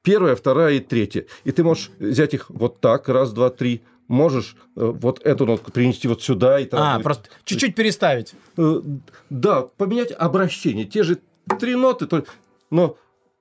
[0.02, 1.26] Первая, вторая и третья.
[1.46, 3.82] И ты можешь взять их вот так, раз, два, три.
[4.08, 6.60] Можешь э, вот эту нотку принести вот сюда.
[6.60, 8.34] И там А, просто чуть-чуть переставить.
[8.56, 8.82] Э,
[9.32, 10.86] Да, поменять обращение.
[10.86, 11.20] Те же
[11.60, 12.08] три ноты,
[12.70, 12.98] но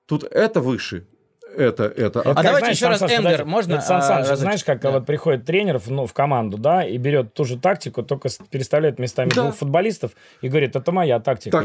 [0.06, 1.06] тут это выше,
[1.56, 2.20] это, это.
[2.20, 3.44] А Как, давайте знаешь, еще раз Сан Энгер, подожди.
[3.50, 4.40] можно, Это Сан а, Саныч, разочек?
[4.40, 4.90] знаешь, как Да.
[4.90, 8.98] вот приходит тренер в, ну, в команду, да, и берет ту же тактику, только переставляет
[8.98, 9.42] местами Да.
[9.42, 11.62] двух футболистов и говорит, это моя тактика.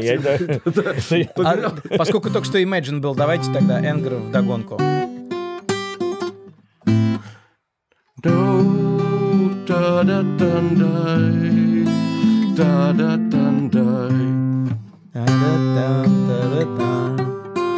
[1.38, 4.78] А, поскольку только что Imagine был, давайте тогда Энгер в догонку.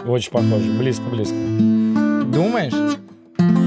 [0.07, 1.37] Очень похоже, близко-близко.
[2.33, 2.73] Думаешь?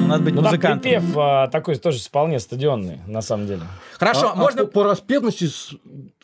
[0.08, 0.80] надо быть Ну, там музыкантом.
[0.82, 3.62] припев а, такой тоже вполне стадионный, на самом деле.
[3.93, 4.65] Хорошо, А- а можно...
[4.65, 5.73] по, по распевности с-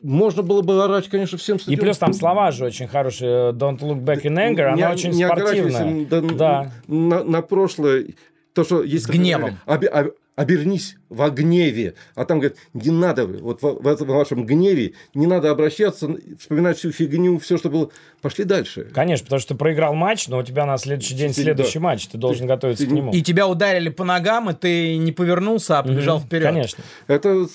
[0.04, 1.84] можно было бы орать, конечно, всем И стадионам.
[1.86, 3.52] плюс там слова же очень хорошие.
[3.54, 6.06] Don't look back in anger, она Не- очень не спортивная.
[6.06, 6.72] да, Да.
[6.88, 8.06] На, на прошлое,
[8.54, 9.06] то, что есть...
[9.06, 9.58] С гневом.
[9.66, 11.94] Оби- об- обернись во гневе.
[12.16, 16.78] А там говорят, не надо, вот в, в этом вашем гневе не надо обращаться, вспоминать
[16.78, 17.90] всю фигню, все, что было.
[18.22, 18.90] Пошли дальше.
[18.94, 21.84] Конечно, потому что ты проиграл матч, но у тебя на следующий день Ты- следующий да.
[21.86, 23.12] матч, ты должен готовиться ты к нему.
[23.14, 26.48] И тебя ударили по ногам, и ты не повернулся, а побежал Мгм, вперед.
[26.48, 26.84] Конечно.
[27.08, 27.48] Это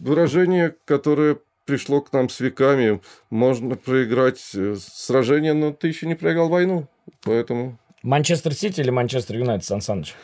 [0.00, 3.00] выражение, которое пришло к нам с веками.
[3.30, 6.88] Можно проиграть э, сражение, но ты еще не проиграл войну.
[7.22, 10.14] Поэтому Манчестер Сити или Манчестер Юнайтед, Сан Саныч?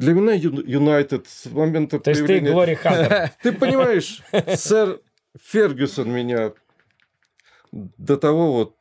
[0.00, 2.52] Для меня Юнайтед с момента То есть ты появления...
[2.52, 3.30] Глори Хантер.
[3.42, 4.22] Ты понимаешь,
[4.56, 5.00] сэр
[5.42, 6.52] Фергюсон меня
[7.70, 8.76] до того вот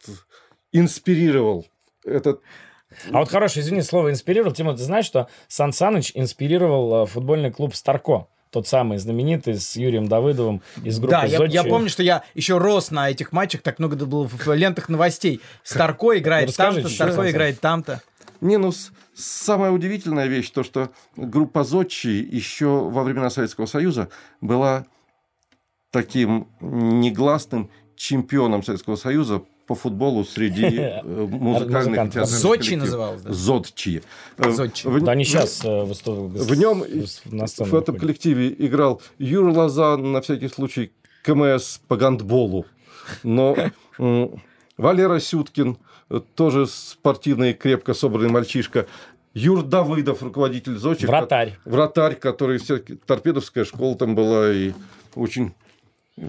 [0.71, 1.67] инспирировал.
[2.05, 2.39] Это
[3.11, 4.53] А вот хорошее, извини, слово инспирировал.
[4.53, 8.27] Тима, ты знаешь, что Сан Саныч инспирировал э, футбольный клуб Старко?
[8.49, 12.57] Тот самый знаменитый с Юрием Давыдовым из группы Да, я, я помню, что я еще
[12.57, 15.41] рос на этих матчах, так много было в, лентах новостей.
[15.63, 18.01] Старко играет Ну, там-то, Старко играет там-то.
[18.41, 18.71] Не, ну,
[19.13, 24.09] самая удивительная вещь, то, что группа Зодчи еще во времена Советского Союза
[24.41, 24.85] была
[25.91, 32.83] таким негласным чемпионом Советского Союза по футболу среди э, музыкальных и Зодчи коллективов.
[32.85, 33.33] называлось, да?
[33.33, 34.01] Зодчи.
[34.37, 34.87] Э, Зодчи.
[34.87, 36.31] в- Да они сейчас э, выступают.
[36.49, 36.83] В нем
[37.25, 40.91] на сцену в этом коллективе играл Юра Лозан, на всякий случай
[41.23, 42.65] КМС по гандболу.
[43.23, 43.55] Но
[44.77, 45.75] Валера Сюткин, э,
[46.35, 48.87] тоже спортивный, крепко собранный мальчишка.
[49.33, 51.05] Юр Давыдов, руководитель Зочи.
[51.05, 51.57] Вратарь.
[51.65, 54.73] Вратарь, который все торпедовская школа там была и
[55.15, 55.53] очень
[56.17, 56.23] э,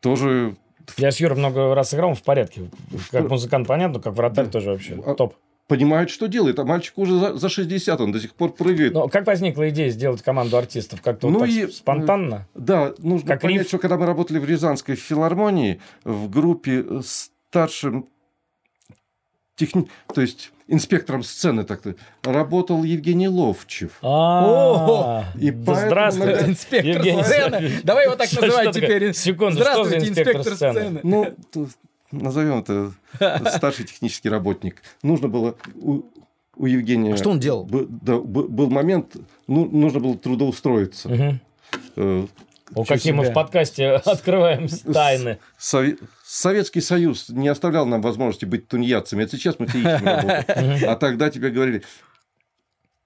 [0.00, 0.56] тоже
[0.96, 2.70] Я с Юрой много раз играл, он в порядке.
[3.10, 5.34] Как музыкант, понятно, как вратарь тоже вообще А- топ.
[5.66, 6.60] понимает, что делает.
[6.60, 8.94] А мальчик уже за, за 60, он до сих пор прыгает.
[8.94, 11.02] Но как возникла идея сделать команду артистов?
[11.02, 12.46] Как-то Ну вот и, спонтанно?
[12.54, 13.68] Да, нужно Как понять, риф.
[13.68, 18.06] что когда мы работали в Рязанской филармонии, в группе э, старшим
[19.56, 19.88] техни...
[20.14, 23.92] то есть инспектором сцены так-то, работал Евгений Ловчев.
[24.02, 26.26] А, И да поэтому здравствуй.
[26.26, 27.70] иногда Инспектор Евгений сцены.
[27.84, 29.12] Давай его так Что- называть теперь.
[29.14, 31.00] Секунду, что за Здравствуйте, инспектор сцены?
[31.02, 31.34] Ну,
[32.12, 32.92] назовем это
[33.50, 34.82] старший технический работник.
[35.02, 36.02] Нужно было у,
[36.56, 37.14] у Евгения...
[37.14, 37.64] А что он делал?
[37.64, 39.16] Б- да, б- был момент,
[39.46, 41.08] ну, нужно было трудоустроиться.
[41.08, 41.40] Мгм.
[41.96, 42.26] Э,
[42.74, 43.30] О, какие мы себе.
[43.32, 45.38] в подкасте открываем тайны.
[45.58, 49.22] Сове- Советский Союз не оставлял нам возможности быть тунеядцами.
[49.22, 50.88] Это сейчас мы все ищем работу.
[50.88, 51.84] А тогда тебе говорили,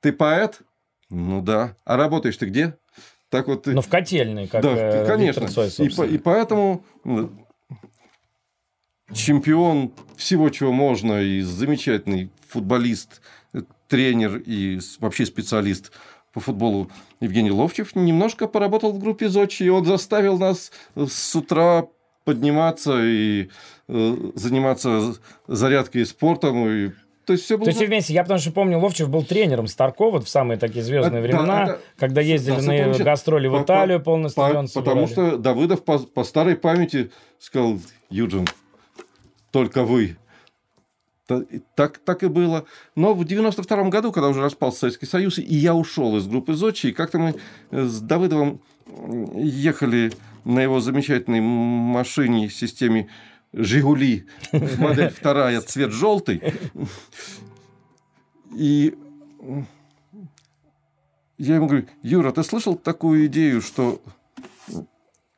[0.01, 0.63] ты поэт?
[1.11, 1.77] Ну да.
[1.85, 2.79] А работаешь ты где?
[3.29, 3.73] Так вот ты...
[3.73, 5.49] Ну, в котельной, как да, э, конечно.
[5.49, 6.83] Цой, и, по- и поэтому
[9.13, 13.21] чемпион всего, чего можно, и замечательный футболист,
[13.89, 15.93] тренер и вообще специалист
[16.33, 21.87] по футболу Евгений Ловчев немножко поработал в группе Зочи, и он заставил нас с утра
[22.31, 23.49] подниматься и
[23.89, 25.15] э, заниматься
[25.49, 26.69] зарядкой и спортом.
[26.69, 26.91] И,
[27.27, 27.65] то есть все было...
[27.65, 30.85] То есть вместе, я потому что помню, Ловчев был тренером Старко вот в самые такие
[30.85, 33.05] звездные Это- времена, это- когда ездили Да, на сотрудничество.
[33.05, 37.81] гастроли в Италию, по- полный По- стадион потому что Давыдов по, по старой памяти сказал,
[38.11, 38.47] Юджин,
[39.51, 40.17] только вы.
[41.75, 42.65] Так, так и было.
[42.97, 46.89] Но в 92 году, когда уже распался Советский Союз, и я ушел из группы Зочи,
[46.89, 47.35] и как-то мы
[47.71, 48.61] э, с Давыдовым
[49.35, 50.13] ехали
[50.45, 53.09] на его замечательной машине системе
[53.53, 54.27] «Жигули»,
[54.79, 56.43] модель вторая, цвет желтый.
[58.57, 58.95] И
[61.39, 64.03] я ему говорю, Юра, ты слышал такую идею, что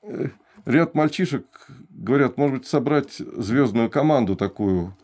[0.02, 0.28] э,
[0.64, 1.46] ряд мальчишек
[1.90, 4.96] говорят, может быть, собрать звездную команду такую,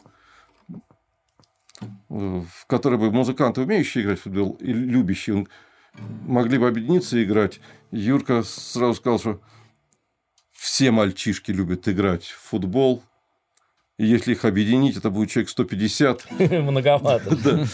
[2.09, 5.47] в которой бы музыканты, умеющие играть в футбол и любящие,
[6.27, 7.61] могли бы объединиться и играть.
[7.91, 9.41] Юрка сразу сказал, что
[10.53, 13.03] все мальчишки любят играть в футбол.
[13.99, 16.31] И если их объединить, это будет человек 150.
[16.41, 17.67] Многовато.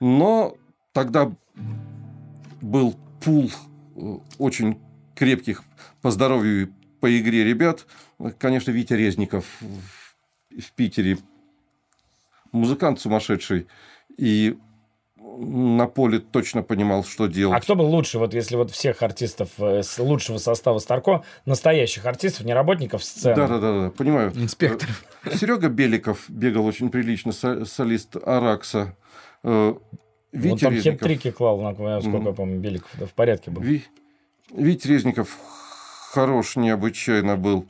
[0.00, 0.56] Но
[0.92, 1.32] тогда
[2.60, 3.50] был пул
[3.96, 4.78] э, очень
[5.14, 5.64] крепких
[6.02, 7.86] по здоровью и по игре ребят.
[8.38, 11.18] Конечно, Витя Резников в Питере
[12.52, 13.66] музыкант сумасшедший.
[14.16, 14.56] И
[15.16, 17.62] на поле точно понимал, что А делать.
[17.62, 22.44] кто был лучше, вот если вот всех артистов э, с лучшего состава Старко, настоящих артистов,
[22.46, 23.36] не работников сцены?
[23.36, 24.32] Да, да, да, да, понимаю.
[24.34, 24.88] Инспектор.
[25.34, 28.96] Серега Беликов бегал очень прилично, со- солист Аракса.
[29.44, 29.80] Э, Он
[30.32, 31.00] Витя там Резников.
[31.00, 32.34] хет-трики клал, насколько я Мгм.
[32.34, 32.90] помню, Беликов.
[32.98, 33.62] Да, в порядке был.
[33.62, 33.84] Ви...
[34.52, 35.36] Витя Резников
[36.12, 37.66] хорош необычайно был.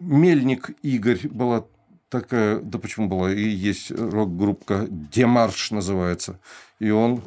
[0.00, 1.64] Мельник Игорь была
[2.12, 6.38] такая, да почему была, и есть рок-группа Демарш называется.
[6.78, 7.22] И он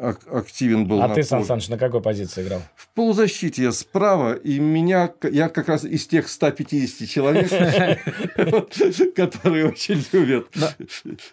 [0.00, 1.46] ак- активен был А на ты, Сан поле.
[1.48, 2.62] Саныч, на какой позиции играл?
[2.74, 7.48] В полузащите я справа, и меня, я как раз из тех 150 человек,
[9.14, 10.46] которые очень любят.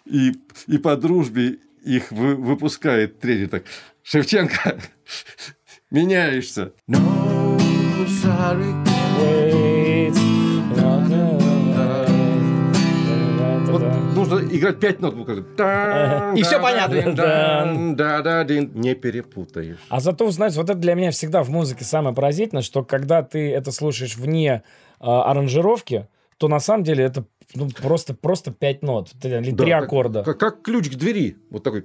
[0.04, 0.32] И,
[0.66, 3.64] и по дружбе их вы- выпускает тренер так.
[4.04, 4.78] Шевченко,
[5.90, 6.72] меняешься.
[14.56, 15.14] Играть пять нот.
[15.26, 16.36] как.
[16.36, 17.94] И всё понятно.
[17.94, 18.70] Да-да-дин.
[18.74, 19.78] Не перепутаешь.
[19.88, 23.50] А зато, знаете, вот это для меня всегда в музыке самое поразительное, что когда ты
[23.52, 24.62] это слушаешь вне
[25.00, 26.06] а, аранжировки,
[26.38, 27.24] то на самом деле это
[27.54, 30.22] ну, просто, просто пять нот или Да, три так- аккорда.
[30.24, 31.36] Как, как ключ к двери.
[31.50, 31.84] Вот такой.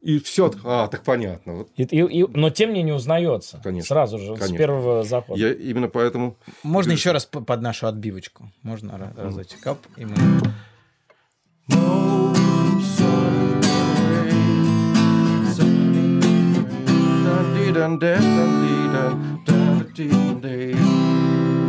[0.00, 0.52] И все.
[0.64, 1.54] А, так понятно.
[1.54, 3.58] Вот И- и- и- но тем не не узнается.
[3.64, 3.88] Конечно.
[3.88, 4.58] Сразу же, вот с Конечно.
[4.58, 5.40] первого захода.
[5.40, 8.50] я именно поэтому Можно еще раз под нашу отбивочку?
[8.62, 9.66] Можно ра- разочек?
[9.66, 10.14] Оп, и мы...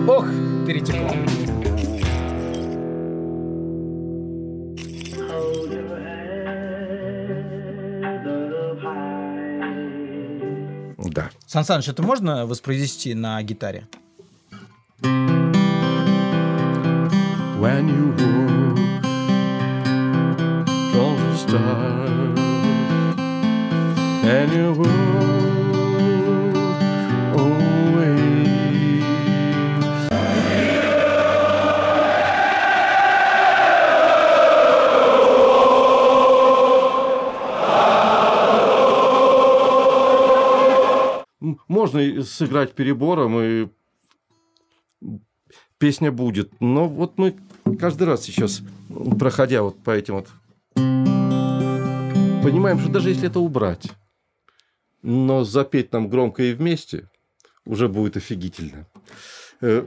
[0.08, 0.26] Ох,
[0.68, 1.10] перетекло.
[10.98, 11.30] Да.
[11.48, 13.88] Сан Саныч, это можно воспроизвести на гитаре?
[17.58, 18.65] When you the
[21.58, 22.40] stars
[24.26, 24.76] and you.
[41.42, 43.68] М, Можно сыграть перебором, и
[45.78, 46.52] песня будет.
[46.60, 47.36] Но вот мы
[47.80, 48.62] каждый раз сейчас,
[49.20, 50.28] проходя вот по этим вот,
[52.46, 53.88] понимаем, что даже если это убрать,
[55.02, 57.10] но запеть нам громко и вместе,
[57.66, 58.88] уже будет офигительно.
[59.62, 59.86] Э,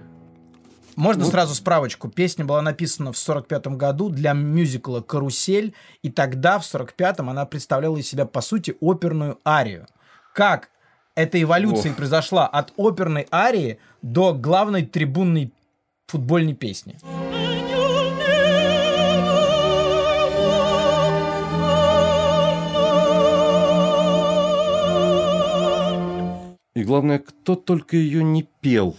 [0.97, 1.31] Можно Вот.
[1.33, 2.09] сразу справочку.
[2.09, 7.97] Песня была написана в 45 году для мюзикла «Карусель», и тогда, в 45-м, она представляла
[7.99, 9.87] из себя, по сути, оперную арию.
[10.35, 10.71] Как
[11.15, 11.97] эта эволюция Ох.
[11.99, 15.53] произошла от оперной арии до главной трибунной
[16.09, 16.99] футбольной песни?
[26.89, 28.97] Главное, кто только ее не пел,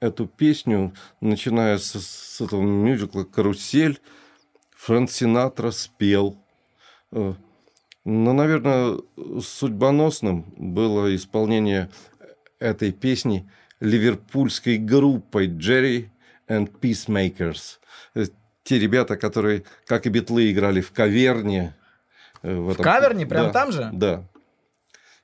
[0.00, 3.98] эту песню, начиная с, с этого мюзикла «Карусель»,
[4.76, 6.38] Фрэнк Синатра спел.
[7.10, 7.34] Э,
[8.04, 8.98] Но, наверное,
[9.42, 11.90] судьбоносным было исполнение
[12.60, 13.50] этой песни
[13.80, 16.08] ливерпульской группой Jerry
[16.48, 17.78] and Peacemakers.
[18.14, 18.26] Э,
[18.62, 21.74] Те ребята, которые, как и битлы, играли в каверне.
[22.42, 23.26] э, В, этом- каверне?
[23.26, 23.90] Прям Да, там же?
[23.92, 24.24] Да.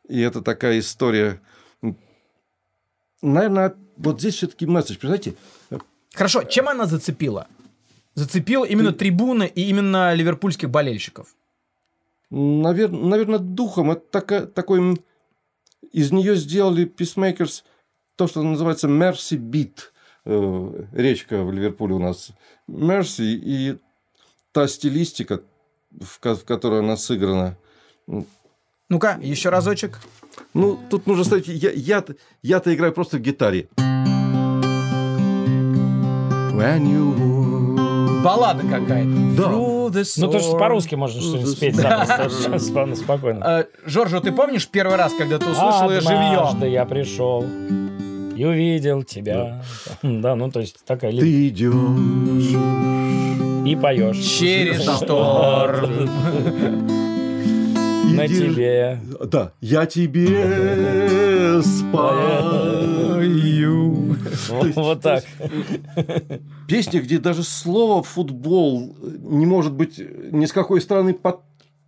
[0.09, 1.41] И это такая история.
[3.23, 4.99] Наверное, вот здесь все-таки месседж.
[4.99, 5.35] Представляете,
[6.15, 7.47] Хорошо, чем она зацепила?
[8.15, 11.35] Зацепила именно трибуны и именно ливерпульских болельщиков.
[12.31, 13.91] наверное, духом.
[13.93, 15.03] Это такая- такой...
[15.93, 17.65] Из нее сделали Peacemakers
[18.17, 19.79] то, что называется Mercy Beat.
[20.25, 22.31] Э, Речка в Ливерпуле у нас.
[22.69, 23.79] Mercy и
[24.53, 25.41] та стилистика,
[25.91, 27.57] в которой она сыграна.
[28.89, 29.99] Ну-ка, еще разочек.
[30.55, 31.49] Ну, тут нужно ставить...
[31.49, 32.05] Я, я,
[32.43, 33.69] я-то играю просто в гитаре.
[36.53, 37.13] When you
[38.23, 39.11] Баллада какая-то.
[39.37, 39.49] Да.
[39.49, 43.45] Ну, то есть по-русски можно что-нибудь спеть запросто, спокойно, спокойно.
[43.45, 46.73] Э, Жоржо, ты помнишь первый раз, когда ты услышал ее Однажды живьем?
[46.73, 47.45] я пришел
[48.37, 49.63] и увидел тебя.
[50.03, 51.11] Да, ну, то есть такая...
[51.13, 52.57] Ты идешь.
[53.67, 54.19] И поешь.
[54.19, 56.09] Через шторм.
[58.13, 59.01] На тебе.
[59.25, 59.53] Да.
[59.61, 62.93] Я тебе спою.
[64.75, 65.25] Вот так.
[66.69, 71.41] Песня, где даже слово футбол не может быть ни с какой стороны под,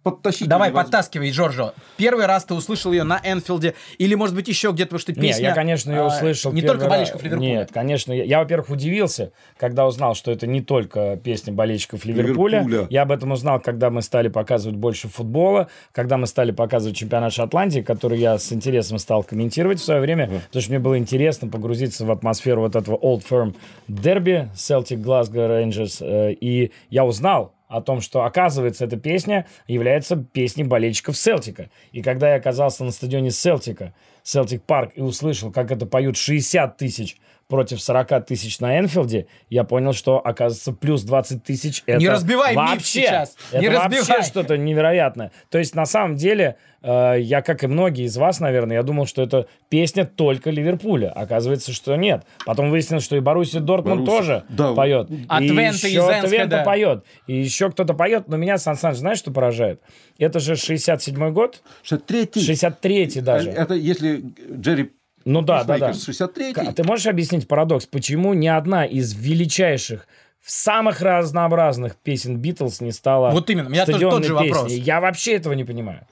[0.04, 0.46] подтащить.
[0.46, 1.74] Давай, подтаскивай, Жоржо.
[1.96, 5.20] Первый раз ты услышал ее на Энфилде, или, может быть, еще где-то, потому что Не,
[5.20, 5.48] песня...
[5.48, 6.52] я, конечно, ее а, услышал.
[6.52, 7.48] Не первый только болельщиков Ливерпуля.
[7.48, 8.12] Нет, конечно.
[8.12, 12.60] Я, я, во-первых, удивился, когда узнал, что это не только песня болельщиков Ливерпуля.
[12.60, 12.86] Ливерпуля.
[12.90, 17.32] Я об этом узнал, когда мы стали показывать больше футбола, когда мы стали показывать чемпионат
[17.32, 21.48] Шотландии, который я с интересом стал комментировать в свое время, потому что мне было интересно
[21.48, 23.54] погрузиться в атмосферу вот этого Old Firm
[23.88, 25.98] дерби Celtic Glasgow Rangers.
[26.00, 31.70] э, И я узнал, о том, что, оказывается, эта песня является песней болельщиков Селтика.
[31.90, 36.76] И когда я оказался на стадионе Селтика, Селтик Парк, и услышал, как это поют 60
[36.76, 37.16] тысяч
[37.54, 42.52] против 40 тысяч на Энфилде, я понял, что, оказывается, плюс 20 тысяч это Не разбивай
[42.56, 43.36] вообще, сейчас.
[43.52, 44.22] Это Не вообще разбивай.
[44.24, 45.30] что-то невероятное.
[45.50, 49.06] То есть, на самом деле, э, я, как и многие из вас, наверное, я думал,
[49.06, 51.12] что это песня только Ливерпуля.
[51.12, 52.24] Оказывается, что нет.
[52.44, 54.74] Потом выяснилось, что и Боруссия Дортмунд тоже Да.
[54.74, 55.08] поет.
[55.28, 56.64] А и Твенте еще из да.
[56.64, 57.04] поет.
[57.28, 58.26] И еще кто-то поет.
[58.26, 59.80] Но меня, Сан Саныч, знаешь, что поражает?
[60.18, 61.62] Это же 67-й год?
[61.84, 63.50] 63 63-й даже.
[63.50, 64.90] Это если Джерри
[65.24, 65.88] Ну да, да, да.
[65.88, 70.06] Писмейкер 63 К- Ты можешь объяснить парадокс, почему ни одна из величайших,
[70.44, 74.64] самых разнообразных песен Битлз не стала Вот именно, у меня тоже тот же вопрос.
[74.64, 74.80] песней?
[74.80, 76.06] Я вообще этого не понимаю.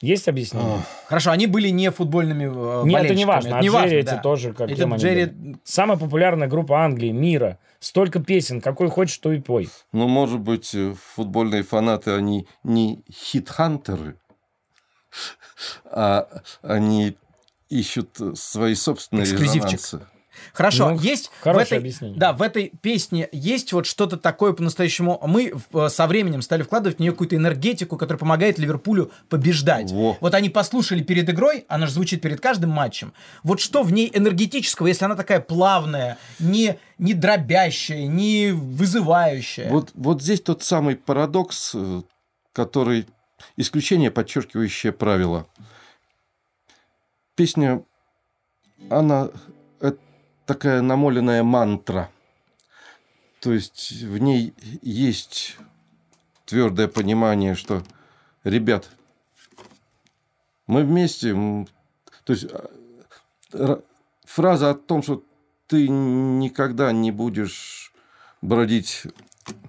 [0.00, 0.80] Есть объяснение?
[1.06, 3.56] Хорошо, они были не футбольными э, Нет, это не важно.
[3.58, 4.18] А не Джерри важно, эти да.
[4.18, 5.56] тоже, как Это Джерри- были?
[5.64, 7.58] Самая популярная группа Англии, мира.
[7.80, 9.68] Столько песен, какой хочешь, то и пой.
[9.92, 14.14] Ну, может быть, э, футбольные фанаты, они не хит-хантеры,
[15.90, 16.28] а
[16.62, 17.16] они
[17.70, 20.00] ищут э, свои собственные резонансы.
[20.52, 22.16] Хорошо, Ну, есть в этой, объяснение.
[22.16, 25.20] да, в этой песне есть вот что-то такое по-настоящему.
[25.26, 29.90] Мы в- со временем стали вкладывать в нее какую-то энергетику, которая помогает Ливерпулю побеждать.
[29.90, 30.16] Во.
[30.20, 33.12] Вот они послушали перед игрой, она же звучит перед каждым матчем.
[33.42, 39.68] Вот что в ней энергетического, если она такая плавная, не, не дробящая, не вызывающая?
[39.70, 42.02] Вот, вот здесь тот самый парадокс, э,
[42.52, 43.06] который
[43.56, 45.46] исключение, подчеркивающее правило.
[47.38, 47.84] Песня,
[48.90, 49.30] она
[49.80, 49.92] э,
[50.44, 52.10] такая намоленная мантра.
[53.38, 55.56] То есть в ней есть
[56.46, 57.84] твердое понимание, что,
[58.42, 58.90] ребят,
[60.66, 61.32] мы вместе.
[62.24, 62.46] То есть
[63.52, 63.84] р-
[64.24, 65.22] фраза о том, что
[65.68, 67.92] ты никогда не будешь
[68.42, 69.04] бродить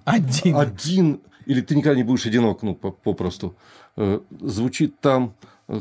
[0.04, 0.56] Один.
[0.56, 3.54] один, или ты никогда не будешь одинок, ну, по- попросту,
[3.96, 5.36] э, звучит там
[5.68, 5.78] э,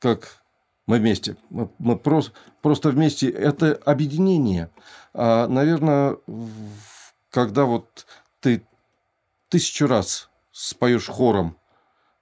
[0.00, 0.42] как
[0.86, 1.36] мы вместе.
[1.50, 2.32] Мы, мы прос-
[2.62, 3.28] просто вместе.
[3.28, 4.70] Это объединение.
[5.14, 6.16] А, наверное,
[7.30, 8.06] когда вот
[8.40, 8.64] ты
[9.48, 11.56] тысячу раз споешь хором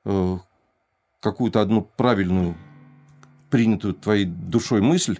[0.04, 0.38] э,
[1.20, 2.56] какую-то одну правильную,
[3.50, 5.18] принятую твоей душой мысль,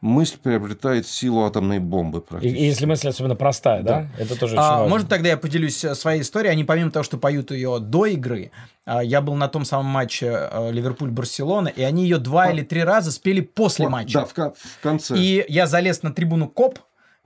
[0.00, 2.58] мысль приобретает силу атомной бомбы практически.
[2.58, 4.06] и если мысль особенно простая, да?
[4.18, 4.88] Это тоже очень А, важно.
[4.88, 6.52] может, тогда я поделюсь э, своей историей.
[6.52, 8.50] Они, помимо того, что поют ее до игры,
[8.86, 12.82] а, я был на том самом матче э, Ливерпуль-Барселона, и они ее два или три
[12.82, 14.20] раза спели после Вот, матча.
[14.20, 15.16] Да, в, в конце.
[15.18, 16.78] И я залез на трибуну КОП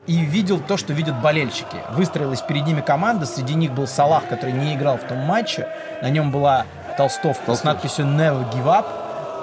[0.07, 1.77] и видел то, что видят болельщики.
[1.93, 5.69] Выстроилась перед ними команда, среди них был Салах, который не играл в том матче.
[6.03, 6.67] На нем была
[6.99, 7.67] толстовка с Толстовка.
[7.69, 8.87] надписью «Never give up».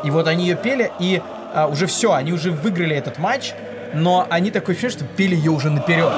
[0.05, 1.21] И вот они ее пели, и
[1.53, 3.53] а, уже все, они уже выиграли этот матч,
[3.93, 6.11] но они такое ощущение, что пели ее уже наперед.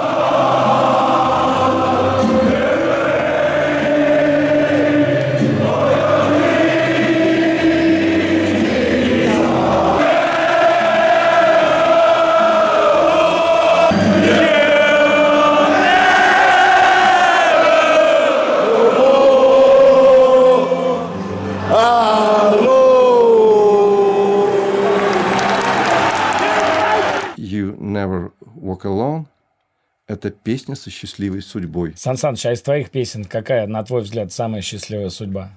[30.07, 31.93] Это песня со счастливой судьбой.
[31.95, 35.51] Сан Саныч, а из твоих песен какая, на твой взгляд, самая счастливая судьба?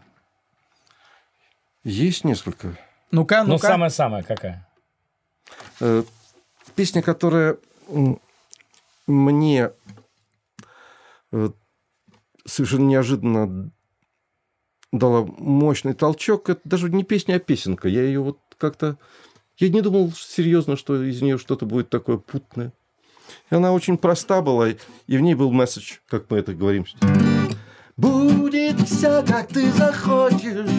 [1.84, 2.76] Есть несколько.
[3.10, 3.68] Ну-ка, Ну, ну-ка.
[3.68, 4.66] самая-самая какая?
[5.80, 6.02] Э,
[6.74, 7.56] Песня, которая
[9.06, 9.70] мне
[11.32, 11.48] э,
[12.44, 13.70] совершенно неожиданно
[14.92, 17.88] дала мощный толчок, это даже не песня, а песенка.
[17.88, 18.98] Я ее вот как-то...
[19.58, 22.72] Я не думал серьезно, что из нее что-то будет такое путное.
[23.50, 26.84] И она очень проста была, и в ней был месседж, как мы это говорим.
[27.96, 30.70] Будет все, как ты захочешь,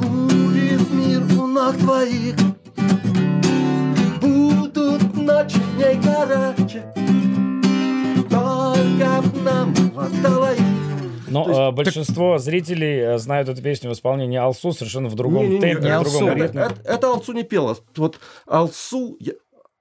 [0.00, 2.36] будет мир у ног твоих,
[4.20, 6.84] будут ночи дней короче,
[8.28, 10.60] только б нам хватало их.
[11.28, 15.08] Но То есть, э, так- большинство зрителей э, знают эту песню в исполнении Алсу совершенно
[15.08, 16.34] в другом Не-не-не, темпе, не в другом Алсу.
[16.42, 16.62] ритме.
[16.62, 17.76] Это, это Алсу не пела.
[17.96, 19.16] Вот Алсу...
[19.20, 19.34] я-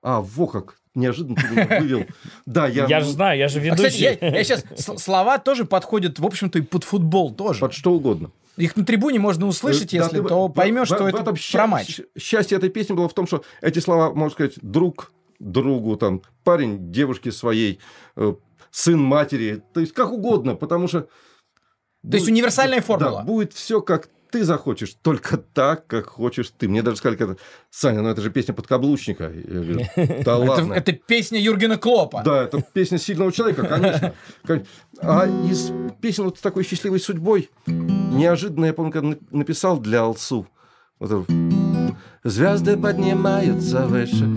[0.03, 0.78] А, во как.
[0.95, 2.05] Неожиданно ты меня вывел.
[2.45, 2.85] Да, я...
[2.87, 4.17] Я же знаю, я же А, кстати, ведущий.
[4.21, 4.63] я, сейчас
[5.01, 7.59] слова тоже подходят, в общем-то, и под футбол тоже.
[7.59, 8.31] Под что угодно.
[8.57, 11.07] Их на трибуне можно услышать, Э, да, если ты то в- поймешь, в- что в
[11.07, 12.01] это этом про матч.
[12.17, 16.91] Счастье этой песни было в том, что эти слова, можно сказать, друг другу, там, парень
[16.91, 17.79] девушке своей,
[18.17, 18.33] э,
[18.71, 21.01] сын матери, то есть как угодно, потому что...
[22.01, 23.21] То есть универсальная да, формула.
[23.21, 26.67] будет все, как ты захочешь, только так, как хочешь ты.
[26.67, 27.36] Мне даже сказали, когда,
[27.69, 29.32] Саня, ну это же песня подкаблучника.
[29.34, 30.73] Я говорю, да Это, ладно.
[30.73, 32.21] это песня Юргена Клопа.
[32.23, 34.13] Да, это песня сильного человека, конечно.
[34.45, 34.65] Кон-
[35.01, 35.71] А из
[36.01, 40.47] песен вот с такой счастливой судьбой, неожиданно, я помню, когда на- написал для Алсу,
[40.99, 41.25] вот это,
[42.23, 44.27] звезды поднимаются выше,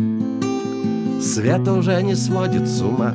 [1.20, 3.14] свет уже не сводит с ума.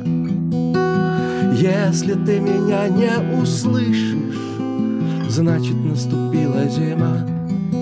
[1.54, 4.38] Если ты меня не услышишь,
[5.38, 7.24] значит наступила зима.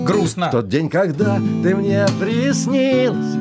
[0.05, 0.49] Грустно.
[0.49, 3.35] В тот день, когда ты мне приснилась,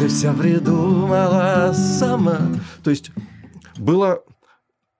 [0.00, 2.38] ты все придумала сама.
[2.82, 3.12] То есть
[3.78, 4.24] было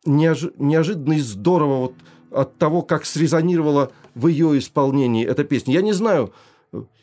[0.06, 1.94] неожи- неожиданно и здорово вот
[2.30, 5.74] от того, как срезонировала в ее исполнении эта песня.
[5.74, 6.32] Я не знаю,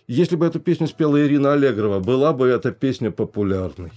[0.07, 3.91] если бы эту песню спела Ирина Аллегрова, была бы эта песня популярной.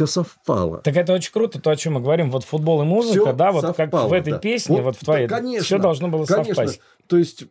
[0.00, 0.78] Все совпало.
[0.78, 2.30] Так это очень круто, то, о чем мы говорим.
[2.30, 4.38] Вот футбол и музыка, Всё да, вот как совпало, в этой да.
[4.38, 6.54] песне, вот, Вот, в твоей, да, конечно, все должно было Конечно.
[6.54, 6.80] совпасть.
[7.06, 7.44] То есть,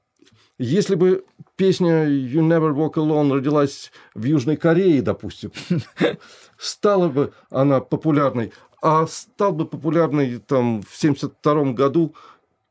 [0.58, 1.26] если бы
[1.56, 5.52] песня You Never Walk Alone родилась в Южной Корее, допустим,
[6.58, 12.16] стала бы она популярной, а стал бы популярной там в 72 году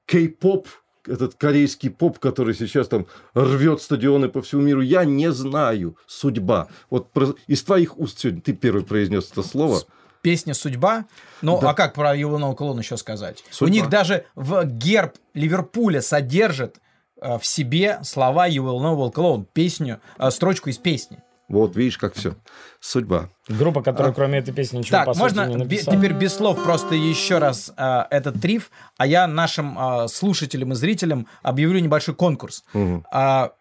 [0.06, 0.66] кей-поп,
[1.08, 5.96] этот корейский поп, который сейчас там рвет стадионы по всему миру, я не знаю.
[6.06, 6.68] Судьба.
[6.90, 9.80] Вот про- из твоих уст сегодня ты первый произнес это слово.
[10.20, 11.04] Песня «Судьба».
[11.42, 11.70] Ну, Да.
[11.70, 13.44] а как про Know Cologne еще сказать?
[13.50, 13.70] Судьба.
[13.70, 16.78] У них даже в герб Ливерпуля содержит
[17.20, 21.22] э, в себе слова You Will Know Will Cologne, песню, э, строчку из песни.
[21.48, 22.34] Вот видишь, как все.
[22.80, 23.28] Судьба.
[23.48, 25.96] Группа, которая кроме этой песни ничего, Так, по сути, можно не бе- написала.
[25.96, 30.74] теперь без слов просто еще раз э, этот триф, а я нашим э, слушателям и
[30.74, 32.64] зрителям объявлю небольшой конкурс.
[32.74, 33.04] Мгм.
[33.10, 33.52] А,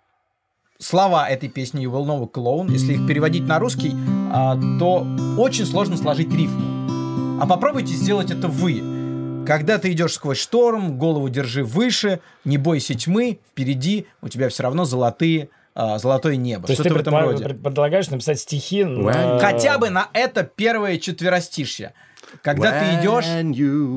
[0.79, 3.93] слова этой песни You Will Know Cologne, если их переводить на русский,
[4.33, 5.07] а, то
[5.37, 7.39] очень сложно сложить рифму.
[7.41, 9.43] А попробуйте сделать это вы.
[9.47, 14.63] Когда ты идешь сквозь шторм, голову держи выше, не бойся тьмы, впереди у тебя все
[14.63, 15.49] равно золотые,
[15.79, 16.65] а, золотое небо.
[16.65, 17.43] То есть ты в этом роде.
[17.43, 19.37] пред- предлагаешь написать стихи на...
[19.37, 21.93] Хотя бы на это первое четверостишье.
[22.41, 23.87] Когда ты идешь When you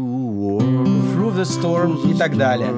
[0.60, 2.70] walk through the storm и так далее.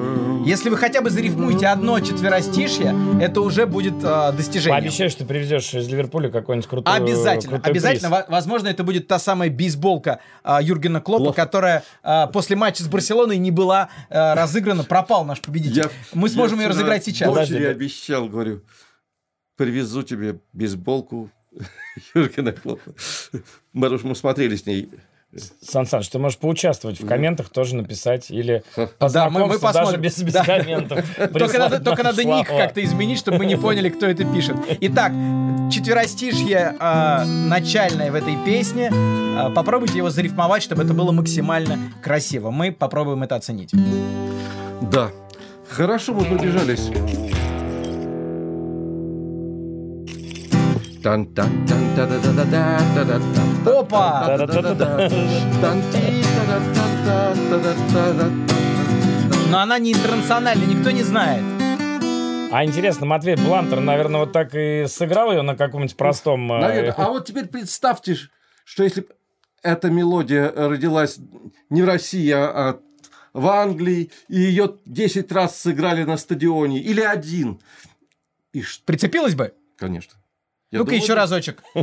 [0.45, 4.81] Если вы хотя бы зарифмуете одно четверостишье, это уже будет а, достижением.
[4.81, 8.09] Пообещай, что привезешь из Ливерпуля какой-нибудь крутой Обязательно, крутой обязательно.
[8.09, 8.25] приз.
[8.27, 12.87] Во- Возможно, это будет та самая бейсболка а, Юргена Клопа, которая а, после матча с
[12.87, 14.83] Барселоной не была а, разыграна.
[14.83, 15.83] Пропал наш победитель.
[15.83, 17.27] Я- Мы сможем я ее разыграть сейчас.
[17.29, 17.65] Дочери Подожди.
[17.65, 18.61] обещал, говорю,
[19.63, 21.29] привезу тебе бейсболку
[22.15, 22.91] Юргена Клопа.
[23.71, 24.89] Мы, мы смотрели с ней.
[25.61, 28.63] Сан Саныч, ты можешь поучаствовать в комментах, тоже написать, или
[28.99, 30.01] по Да, мы- мы знакомству даже посмотрим.
[30.01, 30.43] без, без Да.
[30.43, 31.05] комментов.
[31.33, 34.55] Только надо, только надо ник как-то изменить, чтобы мы не поняли, кто это пишет.
[34.81, 35.11] Итак,
[35.71, 38.91] четверостишье а, начальное в этой песне.
[38.91, 42.51] А, попробуйте его зарифмовать, чтобы это было максимально красиво.
[42.51, 43.71] Мы попробуем это оценить.
[44.81, 45.09] Да.
[45.69, 46.91] Хорошо мы пробежались.
[53.65, 54.37] Опа!
[59.49, 61.43] Но она не интернациональная, никто не знает.
[62.51, 66.51] А интересно, Матвей Блантер, наверное, вот так и сыграл ее на каком-нибудь простом...
[66.53, 66.93] э, Наверное.
[66.97, 68.15] А вот теперь представьте,
[68.63, 69.07] что если
[69.63, 71.17] эта мелодия родилась
[71.69, 72.79] не в России, а
[73.33, 77.59] в Англии, и ее 10 раз сыграли на стадионе, или один.
[78.53, 79.53] И Прицепилась бы?
[79.77, 80.13] конечно.
[80.73, 81.63] Ну-ка еще разочек.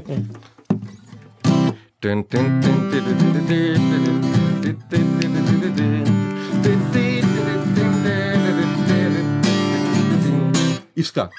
[10.95, 11.31] И ска.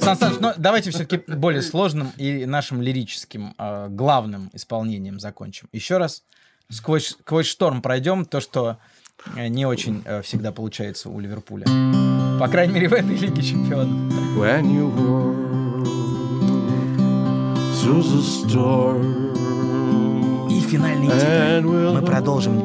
[0.00, 5.68] Сан Саныч, ну давайте все-таки более сложным и нашим лирическим э, главным исполнением закончим.
[5.72, 6.22] Еще раз
[6.70, 8.78] сквозь, сквозь шторм пройдем то, что
[9.36, 11.66] э, не очень э, всегда получается у Ливерпуля.
[12.38, 13.88] По крайней мере, в этой Лиге Чемпионов.
[14.36, 14.88] When you
[17.82, 19.28] through the storm,
[20.50, 21.62] И финальные титры.
[21.62, 22.58] We'll Мы продолжим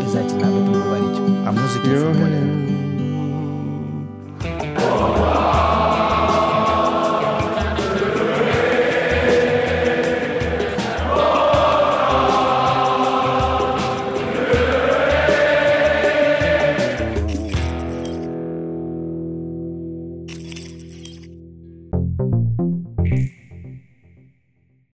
[0.00, 1.18] обязательно об этом говорить.
[1.46, 2.68] О музыке и футболе.